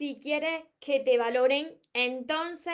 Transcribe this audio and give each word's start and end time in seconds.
si 0.00 0.18
quieres 0.18 0.64
que 0.80 0.98
te 1.00 1.18
valoren, 1.18 1.76
entonces 1.92 2.72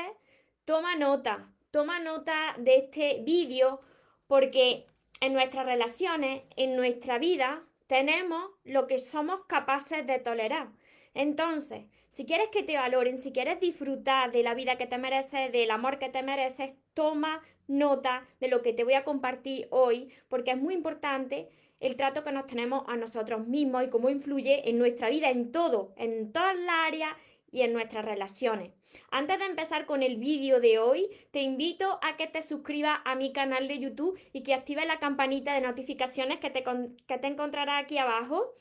toma 0.64 0.94
nota, 0.94 1.52
toma 1.72 1.98
nota 1.98 2.54
de 2.56 2.76
este 2.76 3.20
vídeo 3.24 3.80
porque 4.28 4.86
en 5.20 5.32
nuestras 5.32 5.66
relaciones, 5.66 6.44
en 6.54 6.76
nuestra 6.76 7.18
vida, 7.18 7.64
tenemos 7.88 8.52
lo 8.62 8.86
que 8.86 9.00
somos 9.00 9.40
capaces 9.48 10.06
de 10.06 10.20
tolerar. 10.20 10.68
Entonces, 11.14 11.86
si 12.10 12.26
quieres 12.26 12.46
que 12.52 12.62
te 12.62 12.76
valoren, 12.76 13.18
si 13.18 13.32
quieres 13.32 13.58
disfrutar 13.58 14.30
de 14.30 14.44
la 14.44 14.54
vida 14.54 14.78
que 14.78 14.86
te 14.86 14.96
mereces, 14.96 15.50
del 15.50 15.72
amor 15.72 15.98
que 15.98 16.10
te 16.10 16.22
mereces, 16.22 16.74
toma 16.94 17.42
nota 17.66 18.24
de 18.38 18.46
lo 18.46 18.62
que 18.62 18.72
te 18.72 18.84
voy 18.84 18.94
a 18.94 19.02
compartir 19.02 19.66
hoy, 19.72 20.12
porque 20.28 20.52
es 20.52 20.58
muy 20.58 20.74
importante 20.74 21.48
el 21.80 21.96
trato 21.96 22.22
que 22.22 22.32
nos 22.32 22.46
tenemos 22.46 22.84
a 22.88 22.96
nosotros 22.96 23.46
mismos 23.46 23.84
y 23.84 23.90
cómo 23.90 24.08
influye 24.10 24.68
en 24.68 24.78
nuestra 24.78 25.08
vida, 25.08 25.30
en 25.30 25.52
todo, 25.52 25.92
en 25.96 26.32
todas 26.32 26.56
las 26.56 26.76
áreas 26.86 27.10
y 27.52 27.62
en 27.62 27.72
nuestras 27.72 28.04
relaciones. 28.04 28.72
Antes 29.10 29.38
de 29.38 29.46
empezar 29.46 29.86
con 29.86 30.02
el 30.02 30.16
vídeo 30.16 30.60
de 30.60 30.78
hoy, 30.78 31.08
te 31.30 31.40
invito 31.40 31.98
a 32.02 32.16
que 32.16 32.26
te 32.26 32.42
suscribas 32.42 32.98
a 33.04 33.14
mi 33.14 33.32
canal 33.32 33.68
de 33.68 33.78
YouTube 33.78 34.18
y 34.32 34.42
que 34.42 34.54
actives 34.54 34.86
la 34.86 34.98
campanita 34.98 35.54
de 35.54 35.60
notificaciones 35.60 36.38
que 36.38 36.50
te, 36.50 36.64
que 37.06 37.18
te 37.18 37.26
encontrará 37.26 37.78
aquí 37.78 37.98
abajo. 37.98 38.54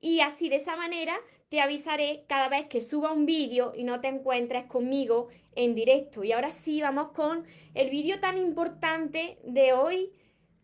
Y 0.00 0.20
así 0.20 0.48
de 0.48 0.56
esa 0.56 0.76
manera 0.76 1.14
te 1.48 1.60
avisaré 1.60 2.24
cada 2.28 2.48
vez 2.48 2.66
que 2.68 2.80
suba 2.80 3.12
un 3.12 3.26
vídeo 3.26 3.72
y 3.76 3.84
no 3.84 4.00
te 4.00 4.08
encuentres 4.08 4.64
conmigo 4.64 5.28
en 5.54 5.74
directo. 5.74 6.24
Y 6.24 6.32
ahora 6.32 6.52
sí, 6.52 6.80
vamos 6.80 7.10
con 7.12 7.44
el 7.74 7.90
vídeo 7.90 8.20
tan 8.20 8.38
importante 8.38 9.38
de 9.44 9.72
hoy. 9.72 10.12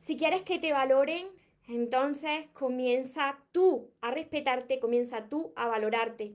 Si 0.00 0.16
quieres 0.16 0.42
que 0.42 0.59
te 0.59 0.73
valoren, 0.73 1.27
entonces 1.69 2.47
comienza 2.52 3.37
tú 3.52 3.91
a 4.01 4.11
respetarte, 4.11 4.79
comienza 4.79 5.29
tú 5.29 5.52
a 5.56 5.67
valorarte. 5.67 6.34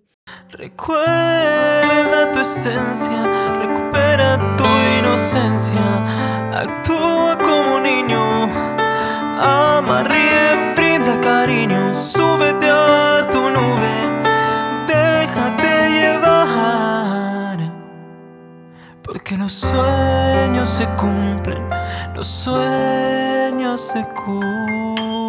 Recuerda 0.50 2.32
tu 2.32 2.40
esencia, 2.40 3.54
recupera 3.60 4.56
tu 4.58 4.66
inocencia, 5.00 6.52
actúa 6.54 7.38
como 7.38 7.80
niño, 7.80 8.44
ama, 9.40 10.04
ríe, 10.04 10.74
brinda 10.76 11.20
cariño, 11.20 11.96
súbete 11.96 12.68
a 12.70 13.28
tu 13.32 13.50
nube, 13.50 13.94
déjate 14.88 15.90
llevar, 15.90 17.58
porque 19.02 19.38
los 19.38 19.54
sueños 19.54 20.70
se 20.70 20.86
cumplen, 20.98 21.68
los 22.16 22.28
sueños 22.28 23.82
se 23.82 24.06
cumplen. 24.26 25.21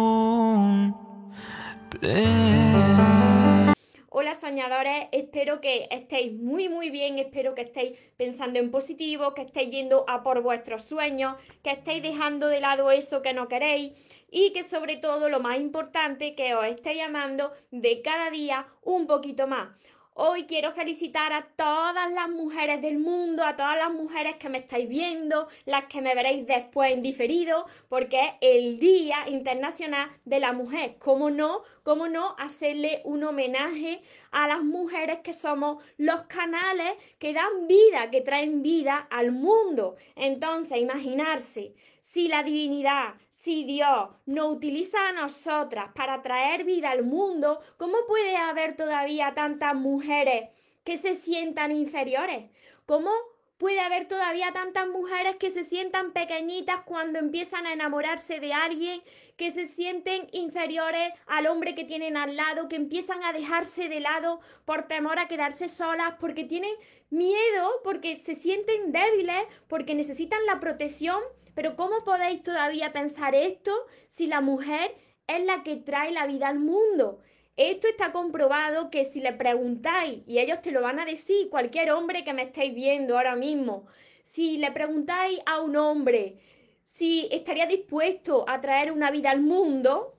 Hola 4.09 4.33
soñadores, 4.33 5.07
espero 5.13 5.61
que 5.61 5.87
estéis 5.89 6.33
muy 6.33 6.67
muy 6.67 6.89
bien, 6.89 7.17
espero 7.17 7.55
que 7.55 7.61
estéis 7.61 7.97
pensando 8.17 8.59
en 8.59 8.71
positivo, 8.71 9.33
que 9.33 9.43
estéis 9.43 9.69
yendo 9.69 10.03
a 10.09 10.21
por 10.21 10.41
vuestros 10.41 10.83
sueños, 10.83 11.37
que 11.63 11.71
estéis 11.71 12.03
dejando 12.03 12.47
de 12.47 12.59
lado 12.59 12.91
eso 12.91 13.21
que 13.21 13.31
no 13.31 13.47
queréis 13.47 13.93
y 14.29 14.51
que 14.51 14.63
sobre 14.63 14.97
todo 14.97 15.29
lo 15.29 15.39
más 15.39 15.59
importante, 15.59 16.35
que 16.35 16.55
os 16.55 16.65
estéis 16.65 17.03
amando 17.03 17.53
de 17.71 18.01
cada 18.01 18.29
día 18.31 18.67
un 18.81 19.07
poquito 19.07 19.47
más. 19.47 19.69
Hoy 20.15 20.43
quiero 20.43 20.73
felicitar 20.73 21.33
a 21.33 21.47
todas 21.55 22.11
las 22.11 22.29
mujeres 22.29 22.83
del 22.83 22.99
mundo, 22.99 23.43
a 23.43 23.55
todas 23.55 23.75
las 23.75 23.91
mujeres 23.91 24.35
que 24.35 24.47
me 24.47 24.59
estáis 24.59 24.87
viendo, 24.87 25.47
las 25.65 25.85
que 25.85 26.01
me 26.01 26.13
veréis 26.13 26.45
después 26.45 26.93
en 26.93 27.01
diferido, 27.01 27.65
porque 27.89 28.19
es 28.19 28.33
el 28.41 28.79
Día 28.79 29.27
Internacional 29.27 30.11
de 30.23 30.39
la 30.39 30.53
Mujer. 30.53 30.97
¿Cómo 30.99 31.31
no? 31.31 31.63
¿Cómo 31.81 32.09
no 32.09 32.35
hacerle 32.37 33.01
un 33.05 33.23
homenaje 33.23 34.03
a 34.29 34.47
las 34.47 34.61
mujeres 34.61 35.21
que 35.23 35.33
somos 35.33 35.83
los 35.97 36.21
canales 36.23 36.93
que 37.17 37.33
dan 37.33 37.67
vida, 37.67 38.11
que 38.11 38.21
traen 38.21 38.61
vida 38.61 39.07
al 39.09 39.31
mundo? 39.31 39.95
Entonces, 40.15 40.77
imaginarse 40.77 41.73
si 42.01 42.27
la 42.27 42.43
divinidad, 42.43 43.15
si 43.43 43.65
Dios 43.65 44.07
nos 44.25 44.55
utiliza 44.55 45.09
a 45.09 45.11
nosotras 45.11 45.91
para 45.93 46.21
traer 46.21 46.63
vida 46.63 46.91
al 46.91 47.03
mundo, 47.03 47.59
¿cómo 47.75 47.97
puede 48.07 48.37
haber 48.37 48.77
todavía 48.77 49.33
tantas 49.33 49.75
mujeres 49.75 50.49
que 50.85 50.97
se 50.97 51.13
sientan 51.13 51.73
inferiores? 51.73 52.49
¿Cómo 52.85 53.11
puede 53.57 53.81
haber 53.81 54.07
todavía 54.07 54.53
tantas 54.53 54.87
mujeres 54.87 55.35
que 55.35 55.49
se 55.49 55.65
sientan 55.65 56.13
pequeñitas 56.13 56.83
cuando 56.85 57.19
empiezan 57.19 57.67
a 57.67 57.73
enamorarse 57.73 58.39
de 58.39 58.53
alguien, 58.53 59.01
que 59.35 59.51
se 59.51 59.65
sienten 59.65 60.29
inferiores 60.31 61.11
al 61.27 61.47
hombre 61.47 61.75
que 61.75 61.83
tienen 61.83 62.15
al 62.15 62.37
lado, 62.37 62.69
que 62.69 62.77
empiezan 62.77 63.25
a 63.25 63.33
dejarse 63.33 63.89
de 63.89 63.99
lado 63.99 64.39
por 64.63 64.87
temor 64.87 65.19
a 65.19 65.27
quedarse 65.27 65.67
solas, 65.67 66.13
porque 66.17 66.45
tienen 66.45 66.73
miedo, 67.09 67.81
porque 67.83 68.15
se 68.15 68.35
sienten 68.35 68.93
débiles, 68.93 69.43
porque 69.67 69.95
necesitan 69.95 70.45
la 70.45 70.61
protección 70.61 71.19
pero 71.55 71.75
¿cómo 71.75 72.03
podéis 72.03 72.43
todavía 72.43 72.93
pensar 72.93 73.35
esto 73.35 73.71
si 74.07 74.27
la 74.27 74.41
mujer 74.41 74.95
es 75.27 75.45
la 75.45 75.63
que 75.63 75.75
trae 75.75 76.11
la 76.11 76.27
vida 76.27 76.47
al 76.47 76.59
mundo? 76.59 77.19
Esto 77.55 77.87
está 77.87 78.11
comprobado 78.11 78.89
que 78.89 79.05
si 79.05 79.21
le 79.21 79.33
preguntáis, 79.33 80.23
y 80.25 80.39
ellos 80.39 80.61
te 80.61 80.71
lo 80.71 80.81
van 80.81 80.99
a 80.99 81.05
decir, 81.05 81.49
cualquier 81.49 81.91
hombre 81.91 82.23
que 82.23 82.33
me 82.33 82.43
estéis 82.43 82.73
viendo 82.73 83.15
ahora 83.15 83.35
mismo, 83.35 83.85
si 84.23 84.57
le 84.57 84.71
preguntáis 84.71 85.39
a 85.45 85.61
un 85.61 85.75
hombre 85.75 86.39
si 86.83 87.27
estaría 87.31 87.65
dispuesto 87.65 88.45
a 88.47 88.61
traer 88.61 88.91
una 88.91 89.11
vida 89.11 89.31
al 89.31 89.41
mundo, 89.41 90.15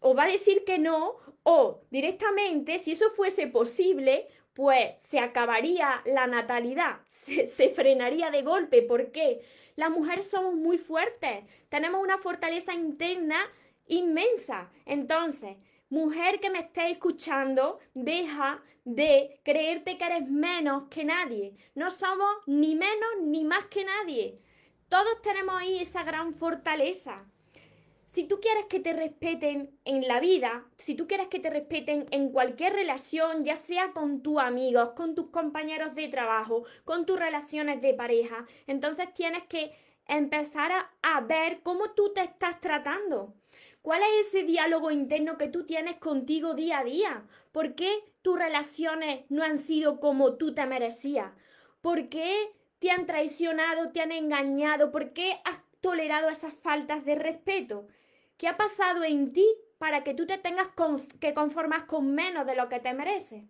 os 0.00 0.16
va 0.16 0.24
a 0.24 0.30
decir 0.30 0.64
que 0.64 0.78
no, 0.78 1.16
o 1.42 1.80
directamente, 1.90 2.78
si 2.78 2.92
eso 2.92 3.10
fuese 3.10 3.46
posible, 3.46 4.28
pues 4.54 5.00
se 5.02 5.18
acabaría 5.18 6.00
la 6.06 6.26
natalidad, 6.26 7.00
se, 7.08 7.68
frenaría 7.70 8.30
de 8.30 8.42
golpe. 8.42 8.82
¿Por 8.82 9.10
qué? 9.10 9.42
Las 9.76 9.90
mujeres 9.90 10.30
somos 10.30 10.54
muy 10.54 10.78
fuertes, 10.78 11.44
tenemos 11.68 12.00
una 12.02 12.18
fortaleza 12.18 12.72
interna 12.72 13.36
inmensa. 13.86 14.70
Entonces, 14.86 15.56
mujer 15.90 16.40
que 16.40 16.50
me 16.50 16.60
esté 16.60 16.90
escuchando, 16.90 17.80
deja 17.92 18.62
de 18.84 19.40
creerte 19.42 19.98
que 19.98 20.04
eres 20.04 20.28
menos 20.28 20.84
que 20.88 21.04
nadie. 21.04 21.56
No 21.74 21.90
somos 21.90 22.28
ni 22.46 22.74
menos 22.76 23.10
ni 23.22 23.44
más 23.44 23.66
que 23.66 23.84
nadie. 23.84 24.40
Todos 24.88 25.20
tenemos 25.22 25.60
ahí 25.60 25.80
esa 25.80 26.04
gran 26.04 26.34
fortaleza. 26.34 27.26
Si 28.14 28.28
tú 28.28 28.38
quieres 28.40 28.66
que 28.66 28.78
te 28.78 28.92
respeten 28.92 29.76
en 29.84 30.06
la 30.06 30.20
vida, 30.20 30.64
si 30.76 30.94
tú 30.94 31.08
quieres 31.08 31.26
que 31.26 31.40
te 31.40 31.50
respeten 31.50 32.06
en 32.12 32.28
cualquier 32.30 32.72
relación, 32.72 33.42
ya 33.42 33.56
sea 33.56 33.90
con 33.90 34.22
tus 34.22 34.38
amigos, 34.38 34.90
con 34.90 35.16
tus 35.16 35.30
compañeros 35.30 35.96
de 35.96 36.06
trabajo, 36.06 36.62
con 36.84 37.06
tus 37.06 37.18
relaciones 37.18 37.82
de 37.82 37.92
pareja, 37.92 38.46
entonces 38.68 39.12
tienes 39.14 39.42
que 39.48 39.72
empezar 40.06 40.70
a, 41.02 41.20
ver 41.22 41.58
cómo 41.64 41.90
tú 41.90 42.12
te 42.14 42.20
estás 42.20 42.60
tratando. 42.60 43.34
¿Cuál 43.82 44.02
es 44.02 44.28
ese 44.28 44.44
diálogo 44.44 44.92
interno 44.92 45.36
que 45.36 45.48
tú 45.48 45.66
tienes 45.66 45.96
contigo 45.96 46.54
día 46.54 46.78
a 46.78 46.84
día? 46.84 47.26
¿Por 47.50 47.74
qué 47.74 47.92
tus 48.22 48.38
relaciones 48.38 49.24
no 49.28 49.42
han 49.42 49.58
sido 49.58 49.98
como 49.98 50.34
tú 50.34 50.54
te 50.54 50.64
merecías? 50.66 51.32
¿Por 51.80 52.08
qué 52.08 52.32
te 52.78 52.92
han 52.92 53.06
traicionado, 53.06 53.90
te 53.90 54.02
han 54.02 54.12
engañado? 54.12 54.92
¿Por 54.92 55.12
qué 55.12 55.40
has 55.44 55.58
tolerado 55.80 56.28
esas 56.28 56.54
faltas 56.54 57.04
de 57.04 57.16
respeto? 57.16 57.88
¿Qué 58.36 58.48
ha 58.48 58.56
pasado 58.56 59.04
en 59.04 59.32
ti 59.32 59.46
para 59.78 60.02
que 60.02 60.14
tú 60.14 60.26
te 60.26 60.38
tengas 60.38 60.68
que 61.20 61.34
conformar 61.34 61.86
con 61.86 62.14
menos 62.14 62.46
de 62.46 62.56
lo 62.56 62.68
que 62.68 62.80
te 62.80 62.92
mereces? 62.92 63.44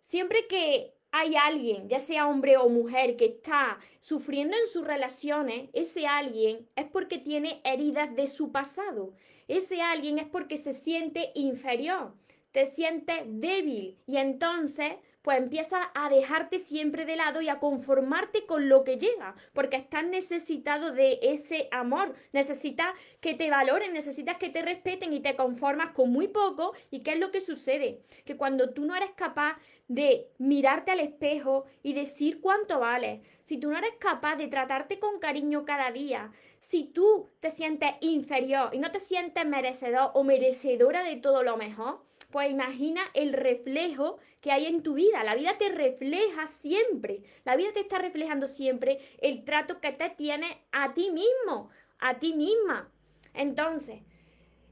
Siempre 0.00 0.46
que 0.46 0.94
hay 1.10 1.36
alguien, 1.36 1.88
ya 1.88 2.00
sea 2.00 2.26
hombre 2.26 2.56
o 2.56 2.68
mujer, 2.68 3.16
que 3.16 3.26
está 3.26 3.78
sufriendo 4.00 4.56
en 4.56 4.66
sus 4.66 4.84
relaciones, 4.84 5.70
ese 5.72 6.06
alguien 6.06 6.68
es 6.74 6.86
porque 6.86 7.18
tiene 7.18 7.60
heridas 7.64 8.14
de 8.16 8.26
su 8.26 8.50
pasado. 8.50 9.14
Ese 9.46 9.80
alguien 9.80 10.18
es 10.18 10.26
porque 10.26 10.56
se 10.56 10.72
siente 10.72 11.30
inferior, 11.34 12.14
te 12.50 12.66
siente 12.66 13.24
débil 13.26 13.96
y 14.06 14.16
entonces 14.16 14.94
pues 15.24 15.38
empieza 15.38 15.90
a 15.94 16.10
dejarte 16.10 16.58
siempre 16.58 17.06
de 17.06 17.16
lado 17.16 17.40
y 17.40 17.48
a 17.48 17.58
conformarte 17.58 18.44
con 18.44 18.68
lo 18.68 18.84
que 18.84 18.98
llega, 18.98 19.34
porque 19.54 19.78
estás 19.78 20.04
necesitado 20.04 20.92
de 20.92 21.18
ese 21.22 21.66
amor, 21.72 22.14
necesitas 22.34 22.88
que 23.22 23.32
te 23.32 23.48
valoren, 23.48 23.94
necesitas 23.94 24.36
que 24.36 24.50
te 24.50 24.60
respeten 24.60 25.14
y 25.14 25.20
te 25.20 25.34
conformas 25.34 25.92
con 25.92 26.12
muy 26.12 26.28
poco. 26.28 26.74
¿Y 26.90 27.00
qué 27.00 27.12
es 27.12 27.18
lo 27.18 27.30
que 27.30 27.40
sucede? 27.40 28.02
Que 28.26 28.36
cuando 28.36 28.74
tú 28.74 28.84
no 28.84 28.94
eres 28.94 29.12
capaz 29.16 29.56
de 29.88 30.28
mirarte 30.36 30.90
al 30.90 31.00
espejo 31.00 31.64
y 31.82 31.94
decir 31.94 32.42
cuánto 32.42 32.80
vales, 32.80 33.26
si 33.42 33.56
tú 33.56 33.70
no 33.70 33.78
eres 33.78 33.94
capaz 33.98 34.36
de 34.36 34.48
tratarte 34.48 34.98
con 34.98 35.20
cariño 35.20 35.64
cada 35.64 35.90
día, 35.90 36.32
si 36.60 36.84
tú 36.84 37.30
te 37.40 37.50
sientes 37.50 37.92
inferior 38.02 38.70
y 38.74 38.78
no 38.78 38.90
te 38.90 39.00
sientes 39.00 39.46
merecedor 39.46 40.10
o 40.12 40.22
merecedora 40.22 41.02
de 41.02 41.16
todo 41.16 41.42
lo 41.42 41.56
mejor, 41.56 42.02
pues 42.34 42.50
imagina 42.50 43.00
el 43.14 43.32
reflejo 43.32 44.18
que 44.40 44.50
hay 44.50 44.66
en 44.66 44.82
tu 44.82 44.94
vida. 44.94 45.22
La 45.22 45.36
vida 45.36 45.56
te 45.56 45.68
refleja 45.68 46.48
siempre. 46.48 47.22
La 47.44 47.54
vida 47.54 47.72
te 47.72 47.78
está 47.78 48.00
reflejando 48.00 48.48
siempre 48.48 48.98
el 49.18 49.44
trato 49.44 49.80
que 49.80 49.92
te 49.92 50.10
tiene 50.10 50.66
a 50.72 50.94
ti 50.94 51.12
mismo, 51.12 51.70
a 52.00 52.18
ti 52.18 52.32
misma. 52.32 52.90
Entonces, 53.34 54.00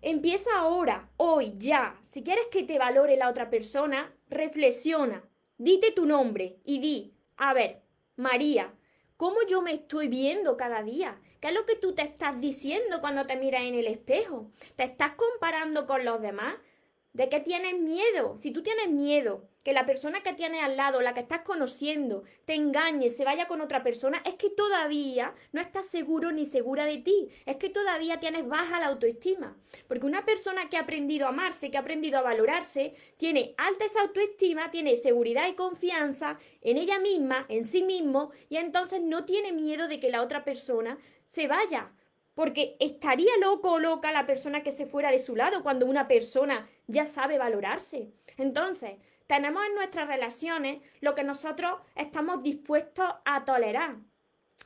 empieza 0.01 0.51
ahora, 0.57 1.09
hoy, 1.19 1.55
ya. 1.57 2.01
Si 2.11 2.25
quieres 2.25 2.47
que 2.51 2.65
te 2.65 2.81
valore 2.81 3.17
la 3.17 3.29
otra 3.29 3.49
persona, 3.49 4.13
reflexiona. 4.29 5.23
dite 5.57 5.93
tu 5.93 6.05
nombre 6.05 6.59
y 6.65 6.81
di, 6.81 7.15
a 7.37 7.55
ver, 7.55 7.83
María, 8.17 8.75
¿cómo 9.17 9.37
yo 9.49 9.63
me 9.63 9.75
estoy 9.75 10.09
viendo 10.09 10.57
cada 10.57 10.83
día? 10.83 11.21
¿Qué 11.39 11.47
es 11.47 11.55
lo 11.55 11.65
que 11.65 11.77
tú 11.77 11.95
te 11.95 12.03
estás 12.03 12.41
diciendo 12.41 13.01
cuando 13.01 13.25
te 13.25 13.37
miras 13.37 13.63
en 13.63 13.77
el 13.77 13.87
espejo? 13.87 14.51
¿Te 14.75 14.83
estás 14.83 15.13
comparando 15.13 15.87
con 15.87 16.05
los 16.05 16.21
demás? 16.21 16.57
¿De 17.13 17.29
qué 17.29 17.41
tienes 17.41 17.79
miedo? 17.79 18.39
Si 18.39 18.53
tú 18.53 18.63
tienes 18.63 18.89
miedo 18.89 19.47
que 19.63 19.75
la 19.75 19.85
persona 19.85 20.23
que 20.23 20.33
tienes 20.33 20.63
al 20.63 20.79
lado, 20.79 21.03
la 21.03 21.13
que 21.13 21.21
estás 21.21 21.43
conociendo, 21.43 22.25
te 22.47 22.55
engañe, 22.55 23.11
se 23.11 23.27
vaya 23.27 23.47
con 23.47 23.61
otra 23.61 23.83
persona, 23.83 24.23
es 24.25 24.37
que 24.37 24.49
todavía 24.49 25.35
no 25.53 25.61
estás 25.61 25.85
seguro 25.85 26.33
ni 26.33 26.47
segura 26.47 26.87
de 26.87 26.97
ti. 26.97 27.29
Es 27.45 27.57
que 27.57 27.69
todavía 27.69 28.19
tienes 28.19 28.49
baja 28.49 28.81
la 28.81 28.87
autoestima. 28.87 29.59
Porque 29.89 30.07
una 30.07 30.25
persona 30.25 30.71
que 30.71 30.79
ha 30.79 30.81
aprendido 30.81 31.27
a 31.27 31.29
amarse, 31.29 31.71
que 31.71 31.77
ha 31.77 31.81
aprendido 31.81 32.19
a 32.19 32.23
valorarse, 32.23 32.95
tiene 33.19 33.55
alta 33.59 33.85
esa 33.85 34.01
autoestima, 34.01 34.71
tiene 34.71 34.97
seguridad 34.97 35.47
y 35.49 35.55
confianza 35.55 36.39
en 36.63 36.79
ella 36.79 36.99
misma, 36.99 37.45
en 37.51 37.67
sí 37.67 37.83
mismo, 37.83 38.31
y 38.49 38.57
entonces 38.57 39.03
no 39.03 39.27
tiene 39.27 39.53
miedo 39.53 39.87
de 39.87 40.01
que 40.01 40.09
la 40.09 40.23
otra 40.23 40.45
persona 40.45 40.97
se 41.27 41.47
vaya 41.47 41.93
porque 42.35 42.77
estaría 42.81 43.37
loco 43.41 43.73
o 43.73 43.79
loca 43.79 44.13
la 44.13 44.27
persona 44.27 44.63
que 44.63 44.73
se 44.73 44.87
fuera 44.87 45.11
de 45.11 45.19
su 45.19 45.37
lado 45.37 45.63
cuando 45.63 45.87
una 45.87 46.09
persona 46.09 46.69
ya 46.87 47.07
sabe 47.07 47.39
valorarse. 47.39 48.11
Entonces, 48.37 48.93
tenemos 49.27 49.65
en 49.67 49.75
nuestras 49.75 50.09
relaciones 50.09 50.83
lo 51.01 51.15
que 51.15 51.25
nosotros 51.25 51.81
estamos 51.95 52.43
dispuestos 52.43 53.07
a 53.25 53.45
tolerar. 53.45 53.97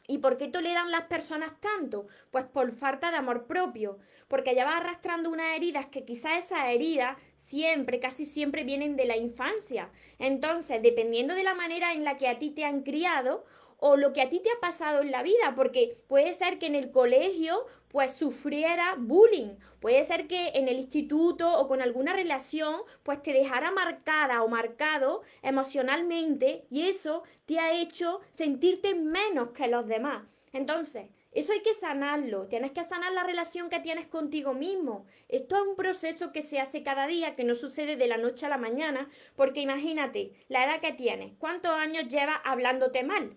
¿Y 0.08 0.18
por 0.18 0.36
qué 0.36 0.48
toleran 0.48 0.90
las 0.90 1.02
personas 1.02 1.52
tanto? 1.60 2.06
Pues 2.30 2.44
por 2.44 2.70
falta 2.72 3.10
de 3.10 3.16
amor 3.16 3.46
propio, 3.46 3.98
porque 4.28 4.54
ya 4.54 4.64
va 4.64 4.76
arrastrando 4.76 5.30
unas 5.30 5.56
heridas 5.56 5.86
que 5.86 6.04
quizás 6.04 6.44
esas 6.44 6.68
heridas 6.68 7.16
siempre, 7.36 7.98
casi 8.00 8.24
siempre 8.24 8.64
vienen 8.64 8.96
de 8.96 9.04
la 9.04 9.16
infancia. 9.16 9.90
Entonces, 10.18 10.82
dependiendo 10.82 11.34
de 11.34 11.42
la 11.42 11.54
manera 11.54 11.92
en 11.92 12.04
la 12.04 12.16
que 12.16 12.28
a 12.28 12.38
ti 12.38 12.50
te 12.50 12.64
han 12.64 12.82
criado 12.82 13.44
o 13.78 13.96
lo 13.96 14.12
que 14.12 14.22
a 14.22 14.28
ti 14.28 14.40
te 14.40 14.50
ha 14.50 14.60
pasado 14.60 15.02
en 15.02 15.10
la 15.10 15.22
vida, 15.22 15.54
porque 15.54 15.98
puede 16.08 16.32
ser 16.32 16.58
que 16.58 16.66
en 16.66 16.74
el 16.74 16.90
colegio 16.90 17.66
pues 17.88 18.12
sufriera 18.12 18.94
bullying, 18.98 19.56
puede 19.80 20.04
ser 20.04 20.26
que 20.26 20.48
en 20.54 20.68
el 20.68 20.78
instituto 20.78 21.58
o 21.58 21.68
con 21.68 21.80
alguna 21.80 22.12
relación 22.12 22.76
pues 23.02 23.22
te 23.22 23.32
dejara 23.32 23.70
marcada 23.70 24.42
o 24.42 24.48
marcado 24.48 25.22
emocionalmente 25.42 26.66
y 26.70 26.88
eso 26.88 27.22
te 27.46 27.58
ha 27.58 27.72
hecho 27.72 28.20
sentirte 28.32 28.94
menos 28.94 29.50
que 29.50 29.68
los 29.68 29.86
demás. 29.86 30.24
Entonces, 30.52 31.08
eso 31.32 31.52
hay 31.52 31.60
que 31.60 31.74
sanarlo, 31.74 32.48
tienes 32.48 32.70
que 32.72 32.82
sanar 32.82 33.12
la 33.12 33.22
relación 33.22 33.68
que 33.68 33.80
tienes 33.80 34.06
contigo 34.06 34.54
mismo. 34.54 35.04
Esto 35.28 35.56
es 35.56 35.68
un 35.68 35.76
proceso 35.76 36.32
que 36.32 36.40
se 36.40 36.58
hace 36.58 36.82
cada 36.82 37.06
día, 37.06 37.36
que 37.36 37.44
no 37.44 37.54
sucede 37.54 37.96
de 37.96 38.06
la 38.06 38.16
noche 38.16 38.46
a 38.46 38.48
la 38.48 38.56
mañana, 38.56 39.10
porque 39.36 39.60
imagínate 39.60 40.32
la 40.48 40.64
edad 40.64 40.80
que 40.80 40.92
tienes, 40.92 41.34
cuántos 41.38 41.72
años 41.72 42.08
llevas 42.08 42.40
hablándote 42.42 43.02
mal, 43.02 43.36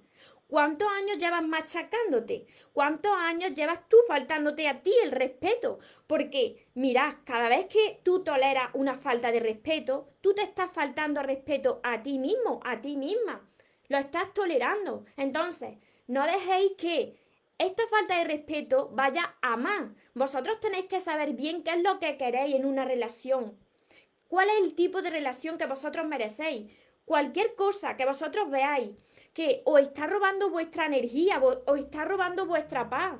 ¿Cuántos 0.50 0.88
años 0.88 1.20
llevas 1.20 1.48
machacándote? 1.48 2.48
¿Cuántos 2.74 3.12
años 3.12 3.54
llevas 3.54 3.88
tú 3.88 3.98
faltándote 4.08 4.68
a 4.68 4.82
ti 4.82 4.92
el 5.04 5.12
respeto? 5.12 5.78
Porque, 6.08 6.66
mira, 6.74 7.22
cada 7.24 7.50
vez 7.50 7.68
que 7.68 8.02
tú 8.04 8.24
toleras 8.24 8.72
una 8.74 8.96
falta 8.96 9.32
de 9.32 9.42
respeto, 9.42 10.10
tú 10.22 10.34
te 10.34 10.42
estás 10.42 10.72
faltando 10.72 11.22
respeto 11.22 11.80
a 11.84 12.02
ti 12.02 12.18
mismo, 12.18 12.62
a 12.64 12.82
ti 12.82 12.98
misma. 12.98 13.48
Lo 13.90 14.00
estás 14.00 14.34
tolerando. 14.34 15.06
Entonces, 15.18 15.78
no 16.08 16.26
dejéis 16.26 16.72
que 16.80 17.20
esta 17.60 17.86
falta 17.86 18.18
de 18.18 18.24
respeto 18.24 18.90
vaya 18.92 19.36
a 19.44 19.56
más. 19.56 19.92
Vosotros 20.16 20.60
tenéis 20.60 20.86
que 20.86 21.00
saber 21.00 21.34
bien 21.34 21.62
qué 21.62 21.74
es 21.74 21.84
lo 21.84 22.00
que 22.00 22.18
queréis 22.18 22.56
en 22.56 22.66
una 22.66 22.86
relación. 22.86 23.56
¿Cuál 24.28 24.50
es 24.50 24.64
el 24.64 24.74
tipo 24.74 25.04
de 25.04 25.12
relación 25.12 25.60
que 25.60 25.68
vosotros 25.68 26.08
merecéis? 26.08 26.72
Cualquier 27.06 27.54
cosa 27.54 27.96
que 27.98 28.06
vosotros 28.06 28.50
veáis 28.50 28.92
que 29.34 29.62
os 29.66 29.80
está 29.80 30.08
robando 30.08 30.50
vuestra 30.50 30.86
energía, 30.86 31.42
os 31.42 31.80
está 31.80 32.06
robando 32.06 32.46
vuestra 32.46 32.90
paz. 32.90 33.20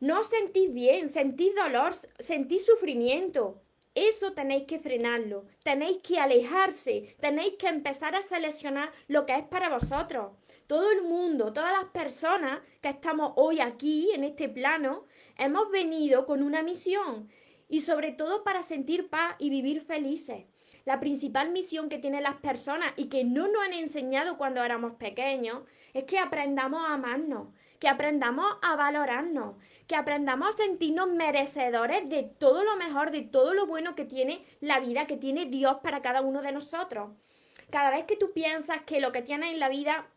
No 0.00 0.22
sentís 0.22 0.72
bien, 0.72 1.08
sentís 1.08 1.54
dolor, 1.54 1.92
sentís 2.18 2.64
sufrimiento. 2.64 3.60
Eso 3.94 4.32
tenéis 4.32 4.64
que 4.66 4.78
frenarlo, 4.78 5.46
tenéis 5.64 5.98
que 5.98 6.20
alejarse, 6.20 7.16
tenéis 7.20 7.54
que 7.58 7.66
empezar 7.66 8.14
a 8.14 8.22
seleccionar 8.22 8.92
lo 9.08 9.26
que 9.26 9.34
es 9.34 9.42
para 9.42 9.68
vosotros. 9.68 10.32
Todo 10.68 10.92
el 10.92 11.02
mundo, 11.02 11.52
todas 11.52 11.72
las 11.72 11.90
personas 11.90 12.60
que 12.80 12.88
estamos 12.88 13.32
hoy 13.34 13.58
aquí 13.58 14.10
en 14.14 14.22
este 14.22 14.48
plano, 14.48 15.06
hemos 15.36 15.70
venido 15.70 16.24
con 16.24 16.44
una 16.44 16.62
misión 16.62 17.28
y 17.70 17.80
sobre 17.80 18.12
todo 18.12 18.44
para 18.44 18.62
sentir 18.62 19.08
paz 19.08 19.36
y 19.38 19.48
vivir 19.48 19.80
felices 19.80 20.44
la 20.84 21.00
principal 21.00 21.50
misión 21.50 21.88
que 21.88 21.98
tienen 21.98 22.22
las 22.22 22.36
personas 22.36 22.92
y 22.96 23.08
que 23.08 23.24
no 23.24 23.48
nos 23.48 23.62
han 23.62 23.72
enseñado 23.72 24.38
cuando 24.38 24.64
éramos 24.64 24.94
pequeños 24.94 25.62
es 25.92 26.04
que 26.04 26.18
aprendamos 26.18 26.82
a 26.82 26.94
amarnos, 26.94 27.48
que 27.78 27.88
aprendamos 27.88 28.46
a 28.62 28.76
valorarnos, 28.76 29.56
que 29.86 29.96
aprendamos 29.96 30.48
a 30.48 30.56
sentirnos 30.56 31.08
merecedores 31.08 32.08
de 32.08 32.22
todo 32.22 32.64
lo 32.64 32.76
mejor, 32.76 33.10
de 33.10 33.22
todo 33.22 33.54
lo 33.54 33.66
bueno 33.66 33.94
que 33.94 34.04
tiene 34.04 34.44
la 34.60 34.80
vida, 34.80 35.06
que 35.06 35.16
tiene 35.16 35.46
Dios 35.46 35.78
para 35.82 36.00
cada 36.00 36.22
uno 36.22 36.42
de 36.42 36.52
nosotros. 36.52 37.10
Cada 37.70 37.90
vez 37.90 38.04
que 38.04 38.16
tú 38.16 38.32
piensas 38.32 38.82
que 38.82 39.00
lo 39.00 39.12
que 39.12 39.22
tienes 39.22 39.52
en 39.52 39.60
la 39.60 39.68
vida 39.68 40.08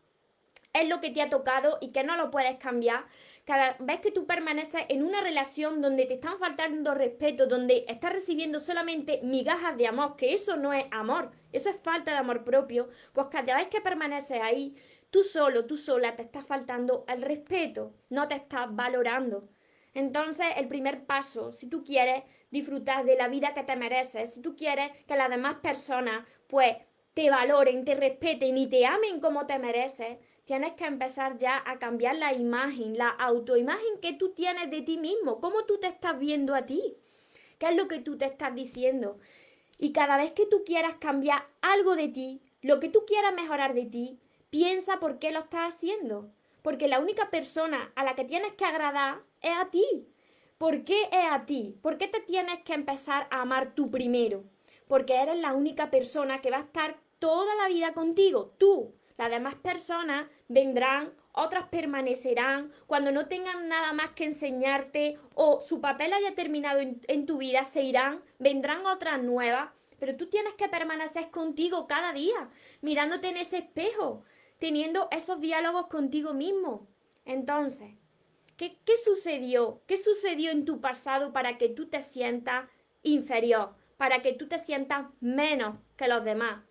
es 0.72 0.88
lo 0.88 1.00
que 1.00 1.10
te 1.10 1.22
ha 1.22 1.30
tocado 1.30 1.78
y 1.80 1.92
que 1.92 2.02
no 2.02 2.16
lo 2.16 2.30
puedes 2.30 2.56
cambiar, 2.58 3.04
cada 3.44 3.76
vez 3.78 4.00
que 4.00 4.10
tú 4.10 4.26
permaneces 4.26 4.82
en 4.88 5.04
una 5.04 5.20
relación 5.20 5.82
donde 5.82 6.06
te 6.06 6.14
están 6.14 6.38
faltando 6.38 6.94
respeto, 6.94 7.46
donde 7.46 7.84
estás 7.88 8.12
recibiendo 8.12 8.58
solamente 8.58 9.20
migajas 9.22 9.76
de 9.76 9.86
amor, 9.86 10.16
que 10.16 10.32
eso 10.32 10.56
no 10.56 10.72
es 10.72 10.86
amor, 10.90 11.30
eso 11.52 11.68
es 11.68 11.76
falta 11.82 12.12
de 12.12 12.16
amor 12.16 12.42
propio, 12.44 12.88
pues 13.12 13.26
cada 13.26 13.56
vez 13.56 13.68
que 13.68 13.82
permaneces 13.82 14.40
ahí, 14.40 14.74
tú 15.10 15.22
solo, 15.22 15.66
tú 15.66 15.76
sola 15.76 16.16
te 16.16 16.22
estás 16.22 16.46
faltando 16.46 17.04
el 17.06 17.22
respeto, 17.22 17.94
no 18.08 18.26
te 18.28 18.34
estás 18.34 18.74
valorando. 18.74 19.48
Entonces, 19.92 20.46
el 20.56 20.66
primer 20.66 21.04
paso, 21.04 21.52
si 21.52 21.68
tú 21.68 21.84
quieres 21.84 22.24
disfrutar 22.50 23.04
de 23.04 23.16
la 23.16 23.28
vida 23.28 23.54
que 23.54 23.62
te 23.62 23.76
mereces, 23.76 24.34
si 24.34 24.42
tú 24.42 24.56
quieres 24.56 24.90
que 25.06 25.16
las 25.16 25.30
demás 25.30 25.56
personas, 25.62 26.26
pues, 26.48 26.76
te 27.14 27.30
valoren, 27.30 27.84
te 27.84 27.94
respeten 27.94 28.58
y 28.58 28.66
te 28.68 28.86
amen 28.86 29.20
como 29.20 29.46
te 29.46 29.56
mereces, 29.60 30.18
tienes 30.44 30.74
que 30.74 30.84
empezar 30.84 31.38
ya 31.38 31.62
a 31.66 31.78
cambiar 31.78 32.16
la 32.16 32.32
imagen, 32.34 32.98
la 32.98 33.08
autoimagen 33.08 33.98
que 34.00 34.12
tú 34.12 34.30
tienes 34.30 34.70
de 34.70 34.82
ti 34.82 34.98
mismo, 34.98 35.40
cómo 35.40 35.64
tú 35.64 35.78
te 35.78 35.86
estás 35.86 36.18
viendo 36.18 36.54
a 36.54 36.66
ti, 36.66 36.96
qué 37.58 37.68
es 37.68 37.76
lo 37.76 37.88
que 37.88 37.98
tú 37.98 38.18
te 38.18 38.26
estás 38.26 38.54
diciendo. 38.54 39.18
Y 39.78 39.92
cada 39.92 40.16
vez 40.16 40.32
que 40.32 40.46
tú 40.46 40.64
quieras 40.64 40.94
cambiar 40.96 41.46
algo 41.60 41.96
de 41.96 42.08
ti, 42.08 42.42
lo 42.62 42.80
que 42.80 42.88
tú 42.88 43.04
quieras 43.06 43.34
mejorar 43.34 43.74
de 43.74 43.86
ti, 43.86 44.18
piensa 44.50 45.00
por 45.00 45.18
qué 45.18 45.32
lo 45.32 45.40
estás 45.40 45.74
haciendo. 45.74 46.30
Porque 46.62 46.88
la 46.88 46.98
única 46.98 47.30
persona 47.30 47.92
a 47.94 48.04
la 48.04 48.14
que 48.14 48.24
tienes 48.24 48.54
que 48.54 48.64
agradar 48.64 49.22
es 49.42 49.52
a 49.54 49.70
ti. 49.70 50.08
¿Por 50.56 50.84
qué 50.84 51.02
es 51.12 51.26
a 51.30 51.44
ti? 51.44 51.76
¿Por 51.82 51.98
qué 51.98 52.08
te 52.08 52.20
tienes 52.20 52.62
que 52.62 52.72
empezar 52.72 53.26
a 53.30 53.42
amar 53.42 53.74
tú 53.74 53.90
primero? 53.90 54.44
Porque 54.88 55.20
eres 55.20 55.38
la 55.40 55.52
única 55.52 55.90
persona 55.90 56.40
que 56.40 56.50
va 56.50 56.58
a 56.58 56.60
estar 56.60 56.96
toda 57.18 57.54
la 57.56 57.68
vida 57.68 57.92
contigo, 57.92 58.54
tú. 58.56 58.94
Las 59.16 59.30
demás 59.30 59.54
personas 59.54 60.26
vendrán, 60.48 61.12
otras 61.32 61.68
permanecerán, 61.68 62.72
cuando 62.86 63.12
no 63.12 63.28
tengan 63.28 63.68
nada 63.68 63.92
más 63.92 64.10
que 64.10 64.24
enseñarte 64.24 65.18
o 65.34 65.62
su 65.64 65.80
papel 65.80 66.12
haya 66.12 66.34
terminado 66.34 66.80
en, 66.80 67.26
tu 67.26 67.38
vida, 67.38 67.64
se 67.64 67.82
irán, 67.82 68.22
vendrán 68.38 68.84
otras 68.86 69.22
nuevas, 69.22 69.70
pero 70.00 70.16
tú 70.16 70.26
tienes 70.26 70.54
que 70.54 70.68
permanecer 70.68 71.30
contigo 71.30 71.86
cada 71.86 72.12
día, 72.12 72.50
mirándote 72.82 73.28
en 73.28 73.36
ese 73.36 73.58
espejo, 73.58 74.24
teniendo 74.58 75.08
esos 75.12 75.40
diálogos 75.40 75.86
contigo 75.86 76.34
mismo. 76.34 76.88
Entonces, 77.24 77.94
¿qué, 78.56 78.78
¿qué 78.84 78.96
sucedió? 78.96 79.82
¿Qué 79.86 79.96
sucedió 79.96 80.50
en 80.50 80.64
tu 80.64 80.80
pasado 80.80 81.32
para 81.32 81.56
que 81.56 81.68
tú 81.68 81.88
te 81.88 82.02
sientas 82.02 82.68
inferior? 83.02 83.74
Para 83.96 84.22
que 84.22 84.32
tú 84.32 84.48
te 84.48 84.58
sientas 84.58 85.06
menos 85.20 85.78
que 85.96 86.08
los 86.08 86.24
demás 86.24 86.64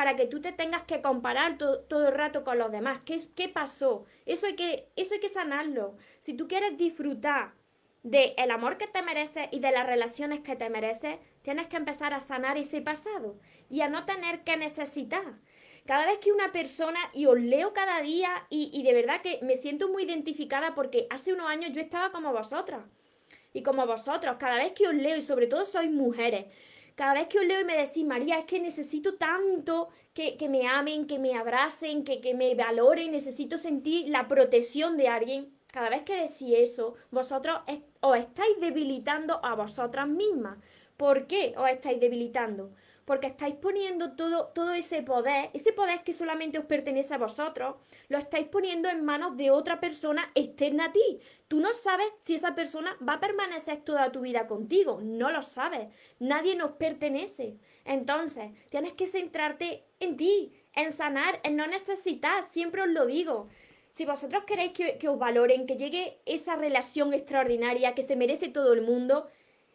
para 0.00 0.16
que 0.16 0.24
tú 0.24 0.40
te 0.40 0.52
tengas 0.52 0.84
que 0.84 1.02
comparar 1.02 1.58
todo 1.58 2.08
el 2.08 2.14
rato 2.14 2.42
con 2.42 2.56
los 2.56 2.72
demás. 2.72 3.00
¿Qué, 3.04 3.20
¿Qué 3.36 3.50
pasó? 3.50 4.06
Eso 4.24 4.46
hay, 4.46 4.56
que, 4.56 4.88
eso 4.96 5.12
hay 5.12 5.20
que 5.20 5.28
sanarlo. 5.28 5.98
Si 6.20 6.32
tú 6.32 6.48
quieres 6.48 6.78
disfrutar 6.78 7.52
del 8.02 8.32
el 8.38 8.50
amor 8.50 8.78
que 8.78 8.86
te 8.86 9.02
mereces 9.02 9.48
y 9.50 9.58
de 9.58 9.70
las 9.72 9.86
relaciones 9.86 10.40
que 10.40 10.56
te 10.56 10.70
mereces, 10.70 11.18
tienes 11.42 11.66
que 11.66 11.76
empezar 11.76 12.14
a 12.14 12.20
sanar 12.20 12.56
ese 12.56 12.80
pasado 12.80 13.38
y 13.68 13.82
a 13.82 13.90
no 13.90 14.06
tener 14.06 14.42
que 14.42 14.56
necesitar. 14.56 15.34
Cada 15.84 16.06
vez 16.06 16.16
que 16.16 16.32
una 16.32 16.50
persona, 16.50 16.98
y 17.12 17.26
os 17.26 17.38
leo 17.38 17.74
cada 17.74 18.00
día, 18.00 18.46
y, 18.48 18.70
y 18.72 18.82
de 18.82 18.94
verdad 18.94 19.20
que 19.20 19.38
me 19.42 19.56
siento 19.56 19.90
muy 19.90 20.04
identificada 20.04 20.74
porque 20.74 21.08
hace 21.10 21.34
unos 21.34 21.46
años 21.46 21.72
yo 21.72 21.82
estaba 21.82 22.10
como 22.10 22.32
vosotras. 22.32 22.86
Y 23.52 23.62
como 23.62 23.86
vosotros, 23.86 24.36
cada 24.38 24.56
vez 24.56 24.72
que 24.72 24.88
os 24.88 24.94
leo, 24.94 25.18
y 25.18 25.20
sobre 25.20 25.46
todo 25.46 25.66
sois 25.66 25.90
mujeres, 25.90 26.46
cada 27.00 27.14
vez 27.14 27.28
que 27.28 27.38
os 27.38 27.46
leo 27.46 27.62
y 27.62 27.64
me 27.64 27.78
decís, 27.78 28.04
María, 28.04 28.40
es 28.40 28.44
que 28.44 28.60
necesito 28.60 29.14
tanto 29.14 29.88
que, 30.12 30.36
me 30.50 30.68
amen, 30.68 31.06
que 31.06 31.18
me 31.18 31.34
abracen, 31.34 32.04
que, 32.04 32.20
que 32.20 32.34
me 32.34 32.54
valoren, 32.54 33.12
necesito 33.12 33.56
sentir 33.56 34.10
la 34.10 34.28
protección 34.28 34.98
de 34.98 35.08
alguien. 35.08 35.50
Cada 35.72 35.88
vez 35.88 36.02
que 36.02 36.20
decís 36.20 36.52
eso, 36.54 36.96
vosotros 37.10 37.60
os 38.00 38.18
estáis 38.18 38.60
debilitando 38.60 39.42
a 39.42 39.54
vosotras 39.54 40.08
mismas. 40.08 40.58
¿Por 40.98 41.26
qué 41.26 41.54
os 41.56 41.70
estáis 41.70 41.98
debilitando? 42.00 42.70
Porque 43.10 43.26
estáis 43.26 43.56
poniendo 43.56 44.12
todo, 44.12 44.52
todo 44.54 44.72
ese 44.72 45.02
poder, 45.02 45.50
ese 45.52 45.72
poder 45.72 46.04
que 46.04 46.14
solamente 46.14 46.60
os 46.60 46.66
pertenece 46.66 47.12
a 47.12 47.18
vosotros, 47.18 47.74
lo 48.08 48.18
estáis 48.18 48.46
poniendo 48.46 48.88
en 48.88 49.04
manos 49.04 49.36
de 49.36 49.50
otra 49.50 49.80
persona 49.80 50.30
externa 50.36 50.84
a 50.84 50.92
ti. 50.92 51.18
Tú 51.48 51.58
no 51.58 51.72
sabes 51.72 52.06
si 52.20 52.36
esa 52.36 52.54
persona 52.54 52.96
va 53.02 53.14
a 53.14 53.18
permanecer 53.18 53.78
toda 53.78 54.12
tu 54.12 54.20
vida 54.20 54.46
contigo, 54.46 55.00
no 55.02 55.32
lo 55.32 55.42
sabes. 55.42 55.88
Nadie 56.20 56.54
nos 56.54 56.70
pertenece. 56.74 57.56
Entonces, 57.84 58.52
tienes 58.70 58.92
que 58.92 59.08
centrarte 59.08 59.82
en 59.98 60.16
ti, 60.16 60.52
en 60.76 60.92
sanar, 60.92 61.40
en 61.42 61.56
no 61.56 61.66
necesitar, 61.66 62.46
siempre 62.46 62.82
os 62.82 62.88
lo 62.90 63.06
digo. 63.06 63.48
Si 63.90 64.04
vosotros 64.04 64.44
queréis 64.44 64.70
que, 64.70 64.98
que 64.98 65.08
os 65.08 65.18
valoren, 65.18 65.66
que 65.66 65.76
llegue 65.76 66.20
esa 66.26 66.54
relación 66.54 67.12
extraordinaria 67.12 67.96
que 67.96 68.02
se 68.02 68.14
merece 68.14 68.50
todo 68.50 68.72
el 68.72 68.82
mundo, 68.82 69.26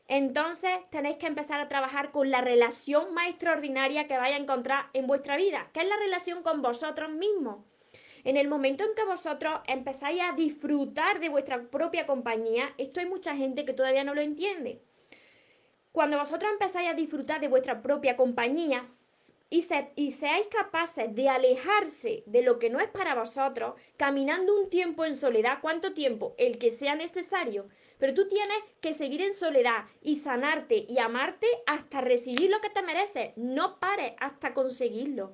entonces 0.08 0.72
tenéis 0.92 1.18
que 1.18 1.28
empezar 1.28 1.60
a 1.60 1.68
trabajar 1.68 2.12
con 2.12 2.30
la 2.30 2.42
relación 2.42 3.14
más 3.14 3.28
extraordinaria 3.30 4.08
que 4.08 4.18
vais 4.18 4.36
a 4.36 4.40
encontrar 4.40 4.86
en 4.94 5.08
vuestra 5.08 5.36
vida, 5.36 5.70
que 5.74 5.82
es 5.82 5.88
la 5.88 5.98
relación 5.98 6.44
con 6.44 6.62
vosotros 6.62 7.10
mismos. 7.10 7.66
En 8.24 8.38
el 8.38 8.48
momento 8.48 8.84
en 8.84 8.96
que 8.96 9.04
vosotros 9.04 9.62
empezáis 9.68 10.22
a 10.22 10.34
disfrutar 10.34 11.20
de 11.20 11.30
vuestra 11.30 11.64
propia 11.70 12.06
compañía, 12.06 12.74
esto 12.78 13.00
hay 13.00 13.06
mucha 13.06 13.36
gente 13.36 13.66
que 13.66 13.74
todavía 13.74 14.04
no 14.04 14.16
lo 14.16 14.22
entiende. 14.22 14.82
Cuando 15.92 16.18
vosotros 16.18 16.52
empezáis 16.52 16.90
a 16.90 16.94
disfrutar 16.94 17.40
de 17.40 17.48
vuestra 17.48 17.82
propia 17.82 18.18
compañía, 18.18 18.84
y, 19.50 19.62
seáis 19.62 20.48
capaces 20.48 21.14
de 21.14 21.30
alejarse 21.30 22.24
de 22.26 22.42
lo 22.42 22.58
que 22.60 22.70
no 22.70 22.80
es 22.80 22.90
para 22.90 23.16
vosotros, 23.16 23.76
caminando 23.96 24.60
un 24.60 24.70
tiempo 24.70 25.06
en 25.06 25.16
soledad, 25.16 25.60
¿cuánto 25.62 25.94
tiempo? 25.94 26.34
El 26.38 26.58
que 26.58 26.72
sea 26.72 26.96
necesario. 26.96 27.68
Pero 27.98 28.14
tú 28.14 28.28
tienes 28.28 28.58
que 28.82 28.94
seguir 28.94 29.22
en 29.22 29.34
soledad 29.34 29.86
y 30.02 30.18
sanarte 30.18 30.86
y 30.90 30.98
amarte 30.98 31.48
hasta 31.68 32.02
recibir 32.02 32.50
lo 32.50 32.60
que 32.60 32.70
te 32.70 32.82
mereces. 32.82 33.32
No 33.38 33.80
pares 33.80 34.14
hasta 34.20 34.54
conseguirlo. 34.54 35.34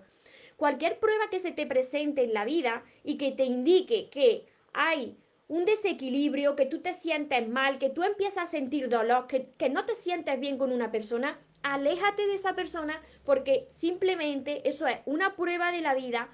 Cualquier 0.57 0.99
prueba 0.99 1.29
que 1.31 1.39
se 1.39 1.51
te 1.51 1.65
presente 1.65 2.23
en 2.23 2.33
la 2.33 2.45
vida 2.45 2.83
y 3.03 3.17
que 3.17 3.31
te 3.31 3.45
indique 3.45 4.09
que 4.09 4.45
hay 4.73 5.17
un 5.47 5.65
desequilibrio, 5.65 6.55
que 6.55 6.67
tú 6.67 6.81
te 6.81 6.93
sientes 6.93 7.49
mal, 7.49 7.79
que 7.79 7.89
tú 7.89 8.03
empiezas 8.03 8.43
a 8.43 8.51
sentir 8.51 8.87
dolor, 8.87 9.27
que, 9.27 9.49
que 9.57 9.69
no 9.69 9.85
te 9.85 9.95
sientes 9.95 10.39
bien 10.39 10.57
con 10.57 10.71
una 10.71 10.91
persona, 10.91 11.39
aléjate 11.63 12.27
de 12.27 12.35
esa 12.35 12.55
persona 12.55 13.01
porque 13.23 13.67
simplemente 13.71 14.67
eso 14.67 14.87
es 14.87 14.99
una 15.05 15.35
prueba 15.35 15.71
de 15.71 15.81
la 15.81 15.93
vida 15.93 16.29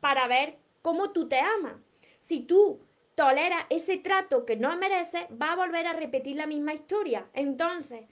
para 0.00 0.26
ver 0.26 0.58
cómo 0.82 1.10
tú 1.10 1.28
te 1.28 1.40
amas. 1.40 1.74
Si 2.20 2.40
tú 2.40 2.80
toleras 3.14 3.66
ese 3.70 3.96
trato 3.96 4.44
que 4.44 4.56
no 4.56 4.76
mereces, 4.76 5.22
va 5.30 5.52
a 5.52 5.56
volver 5.56 5.86
a 5.86 5.92
repetir 5.92 6.36
la 6.36 6.46
misma 6.46 6.74
historia. 6.74 7.28
Entonces, 7.34 8.04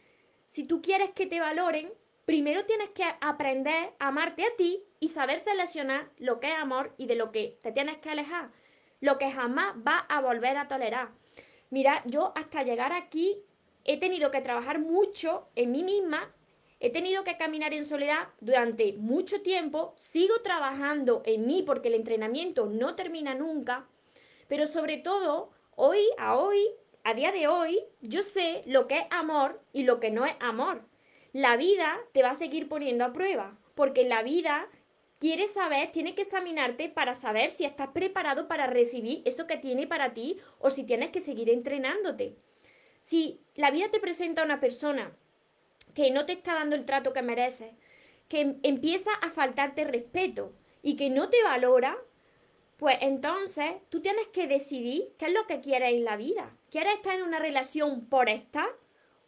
si 0.49 0.65
tú 0.65 0.83
quieres 0.83 1.13
que 1.13 1.27
te 1.27 1.41
valoren, 1.41 1.93
primero 2.25 2.65
tienes 2.65 2.91
que 2.91 3.05
aprender 3.21 3.95
a 3.99 4.09
amarte 4.09 4.45
a 4.45 4.57
ti 4.57 4.83
y 4.99 5.09
saber 5.09 5.41
seleccionar 5.41 6.11
lo 6.19 6.41
que 6.41 6.53
es 6.53 6.59
amor 6.59 6.93
y 6.97 7.07
de 7.07 7.15
lo 7.15 7.31
que 7.31 7.59
te 7.63 7.73
tienes 7.73 7.99
que 7.99 8.11
alejar. 8.11 8.51
Lo 9.01 9.19
que 9.19 9.31
jamás 9.31 9.77
va 9.87 9.99
a 10.09 10.21
volver 10.21 10.57
a 10.57 10.69
tolerar. 10.69 11.11
Mira, 11.71 12.03
yo 12.07 12.33
hasta 12.35 12.63
llegar 12.63 12.93
aquí 12.93 13.45
he 13.85 13.99
tenido 13.99 14.31
que 14.31 14.41
trabajar 14.41 14.81
mucho 14.81 15.49
en 15.55 15.71
mí 15.71 15.85
misma 15.85 16.35
He 16.79 16.91
tenido 16.91 17.25
que 17.25 17.39
caminar 17.39 17.73
en 17.73 17.87
soledad 17.87 18.29
durante 18.41 18.93
mucho 18.93 19.41
tiempo, 19.41 19.95
sigo 19.97 20.35
trabajando 20.43 21.23
en 21.25 21.47
mí 21.47 21.63
porque 21.63 21.89
el 21.89 21.95
entrenamiento 21.95 22.67
no 22.67 22.95
termina 22.95 23.35
nunca, 23.35 23.89
pero 24.47 24.67
sobre 24.67 24.99
todo, 24.99 25.51
hoy 25.75 26.01
a 26.19 26.37
hoy, 26.37 26.59
a 27.03 27.15
día 27.15 27.33
de 27.33 27.49
hoy, 27.49 27.81
yo 28.03 28.21
sé 28.21 28.63
lo 28.67 28.87
que 28.89 28.99
es 28.99 29.05
amor 29.11 29.63
y 29.73 29.85
lo 29.85 30.01
que 30.01 30.11
no 30.11 30.27
es 30.27 30.35
amor. 30.39 30.83
La 31.33 31.57
vida 31.57 31.99
te 32.13 32.23
va 32.23 32.31
a 32.31 32.35
seguir 32.35 32.69
poniendo 32.69 33.05
a 33.05 33.13
prueba, 33.13 33.59
porque 33.75 34.05
la 34.05 34.23
vida 34.23 34.69
quiere 35.19 35.49
saber, 35.49 35.93
tiene 35.93 36.15
que 36.15 36.23
examinarte 36.23 36.91
para 36.91 37.15
saber 37.15 37.51
si 37.51 37.65
estás 37.65 37.89
preparado 37.89 38.49
para 38.49 38.67
recibir 38.67 39.23
eso 39.25 39.47
que 39.47 39.57
tiene 39.57 39.87
para 39.87 40.13
ti 40.13 40.39
o 40.59 40.69
si 40.69 40.85
tienes 40.85 41.11
que 41.11 41.21
seguir 41.21 41.49
entrenándote. 41.49 42.37
Si 43.01 43.41
la 43.55 43.71
vida 43.71 43.91
te 43.91 44.01
presenta 44.01 44.43
a 44.43 44.45
una 44.45 44.61
persona 44.61 45.17
que 45.97 46.11
no 46.11 46.27
te 46.27 46.35
está 46.35 46.53
dando 46.53 46.77
el 46.77 46.85
trato 46.85 47.15
que 47.15 47.23
mereces, 47.23 47.73
que 48.29 48.59
empieza 48.63 49.11
a 49.23 49.31
faltarte 49.31 49.83
respeto 49.83 50.53
y 50.83 50.95
que 50.95 51.09
no 51.09 51.31
te 51.31 51.43
valora, 51.43 51.97
pues 52.77 52.99
entonces 53.01 53.77
tú 53.89 54.03
tienes 54.03 54.29
que 54.29 54.47
decidir 54.47 55.15
qué 55.17 55.29
es 55.29 55.33
lo 55.33 55.47
que 55.47 55.63
quieres 55.63 55.95
en 55.95 56.05
la 56.05 56.19
vida. 56.19 56.55
¿Quieres 56.71 56.97
estar 56.97 57.15
en 57.15 57.23
una 57.23 57.39
relación 57.39 58.11
por 58.11 58.29
estar? 58.29 58.69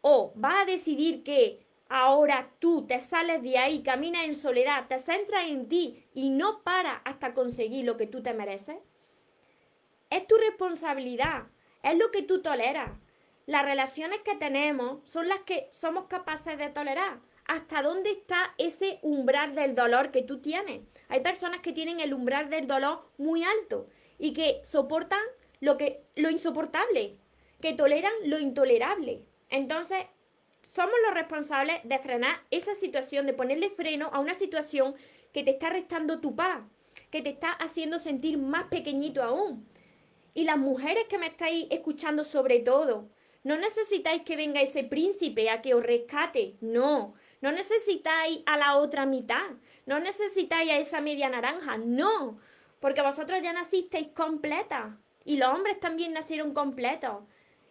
¿O 0.02 0.34
vas 0.34 0.56
a 0.62 0.64
decidir 0.66 1.22
que 1.22 1.66
ahora 1.88 2.50
tú 2.58 2.86
te 2.86 3.00
sales 3.00 3.42
de 3.42 3.56
ahí, 3.56 3.82
caminas 3.82 4.24
en 4.24 4.34
soledad, 4.34 4.88
te 4.88 4.98
centras 4.98 5.46
en 5.46 5.70
ti 5.70 6.04
y 6.12 6.28
no 6.28 6.62
paras 6.64 7.00
hasta 7.06 7.32
conseguir 7.32 7.86
lo 7.86 7.96
que 7.96 8.06
tú 8.06 8.22
te 8.22 8.34
mereces? 8.34 8.76
Es 10.10 10.26
tu 10.26 10.36
responsabilidad, 10.36 11.46
es 11.82 11.96
lo 11.96 12.10
que 12.10 12.20
tú 12.20 12.42
toleras 12.42 12.90
las 13.48 13.64
relaciones 13.64 14.20
que 14.26 14.34
tenemos 14.34 15.00
son 15.10 15.26
las 15.26 15.40
que 15.40 15.68
somos 15.70 16.04
capaces 16.04 16.58
de 16.58 16.68
tolerar. 16.68 17.20
¿Hasta 17.46 17.80
dónde 17.80 18.10
está 18.10 18.52
ese 18.58 18.98
umbral 19.00 19.54
del 19.54 19.74
dolor 19.74 20.10
que 20.10 20.20
tú 20.20 20.42
tienes? 20.42 20.82
Hay 21.08 21.20
personas 21.20 21.62
que 21.62 21.72
tienen 21.72 21.98
el 22.00 22.12
umbral 22.12 22.50
del 22.50 22.66
dolor 22.66 23.10
muy 23.16 23.44
alto 23.44 23.88
y 24.18 24.34
que 24.34 24.60
soportan 24.64 25.22
lo, 25.60 25.78
que, 25.78 26.02
lo 26.14 26.28
insoportable, 26.28 27.16
que 27.62 27.72
toleran 27.72 28.12
lo 28.26 28.38
intolerable. 28.38 29.24
Entonces, 29.48 30.00
somos 30.60 30.96
los 31.06 31.14
responsables 31.14 31.80
de 31.84 31.98
frenar 32.00 32.42
esa 32.50 32.74
situación, 32.74 33.24
de 33.24 33.32
ponerle 33.32 33.70
freno 33.70 34.10
a 34.12 34.20
una 34.20 34.34
situación 34.34 34.94
que 35.32 35.42
te 35.42 35.52
está 35.52 35.70
restando 35.70 36.20
tu 36.20 36.36
paz, 36.36 36.60
que 37.10 37.22
te 37.22 37.30
está 37.30 37.52
haciendo 37.52 37.98
sentir 37.98 38.36
más 38.36 38.64
pequeñito 38.64 39.22
aún. 39.22 39.66
Y 40.34 40.44
las 40.44 40.58
mujeres 40.58 41.04
que 41.08 41.16
me 41.16 41.28
estáis 41.28 41.66
escuchando 41.70 42.24
sobre 42.24 42.60
todo, 42.60 43.08
no 43.44 43.56
necesitáis 43.56 44.22
que 44.22 44.36
venga 44.36 44.60
ese 44.60 44.84
príncipe 44.84 45.50
a 45.50 45.62
que 45.62 45.74
os 45.74 45.82
rescate, 45.82 46.56
no. 46.60 47.14
No 47.40 47.52
necesitáis 47.52 48.40
a 48.46 48.56
la 48.56 48.76
otra 48.76 49.06
mitad, 49.06 49.50
no 49.86 50.00
necesitáis 50.00 50.70
a 50.70 50.78
esa 50.78 51.00
media 51.00 51.28
naranja, 51.28 51.78
no. 51.78 52.38
Porque 52.80 53.02
vosotros 53.02 53.40
ya 53.42 53.52
nacisteis 53.52 54.08
completas 54.08 54.94
y 55.24 55.36
los 55.36 55.48
hombres 55.54 55.78
también 55.78 56.12
nacieron 56.12 56.52
completos. 56.52 57.22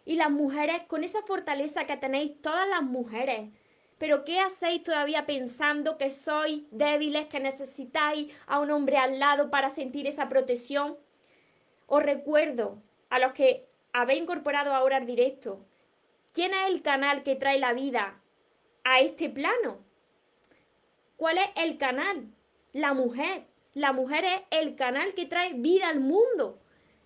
Y 0.04 0.16
las 0.16 0.30
mujeres, 0.30 0.82
con 0.86 1.04
esa 1.04 1.22
fortaleza 1.22 1.86
que 1.86 1.98
tenéis 1.98 2.40
todas 2.40 2.66
las 2.68 2.82
mujeres, 2.82 3.50
pero 3.98 4.24
¿qué 4.24 4.40
hacéis 4.40 4.82
todavía 4.82 5.26
pensando 5.26 5.98
que 5.98 6.10
sois 6.10 6.62
débiles, 6.70 7.26
que 7.26 7.40
necesitáis 7.40 8.32
a 8.46 8.60
un 8.60 8.70
hombre 8.70 8.96
al 8.96 9.18
lado 9.18 9.50
para 9.50 9.70
sentir 9.70 10.06
esa 10.06 10.28
protección? 10.28 10.96
Os 11.86 12.02
recuerdo 12.02 12.80
a 13.10 13.18
los 13.18 13.32
que 13.32 13.67
habéis 13.92 14.22
incorporado 14.22 14.74
ahora 14.74 14.96
al 14.96 15.06
directo, 15.06 15.64
¿quién 16.32 16.52
es 16.52 16.68
el 16.68 16.82
canal 16.82 17.22
que 17.22 17.36
trae 17.36 17.58
la 17.58 17.72
vida 17.72 18.20
a 18.84 19.00
este 19.00 19.28
plano? 19.28 19.78
¿Cuál 21.16 21.38
es 21.38 21.48
el 21.56 21.78
canal? 21.78 22.28
La 22.72 22.94
mujer. 22.94 23.46
La 23.74 23.92
mujer 23.92 24.24
es 24.24 24.40
el 24.50 24.76
canal 24.76 25.14
que 25.14 25.26
trae 25.26 25.52
vida 25.54 25.88
al 25.88 26.00
mundo. 26.00 26.58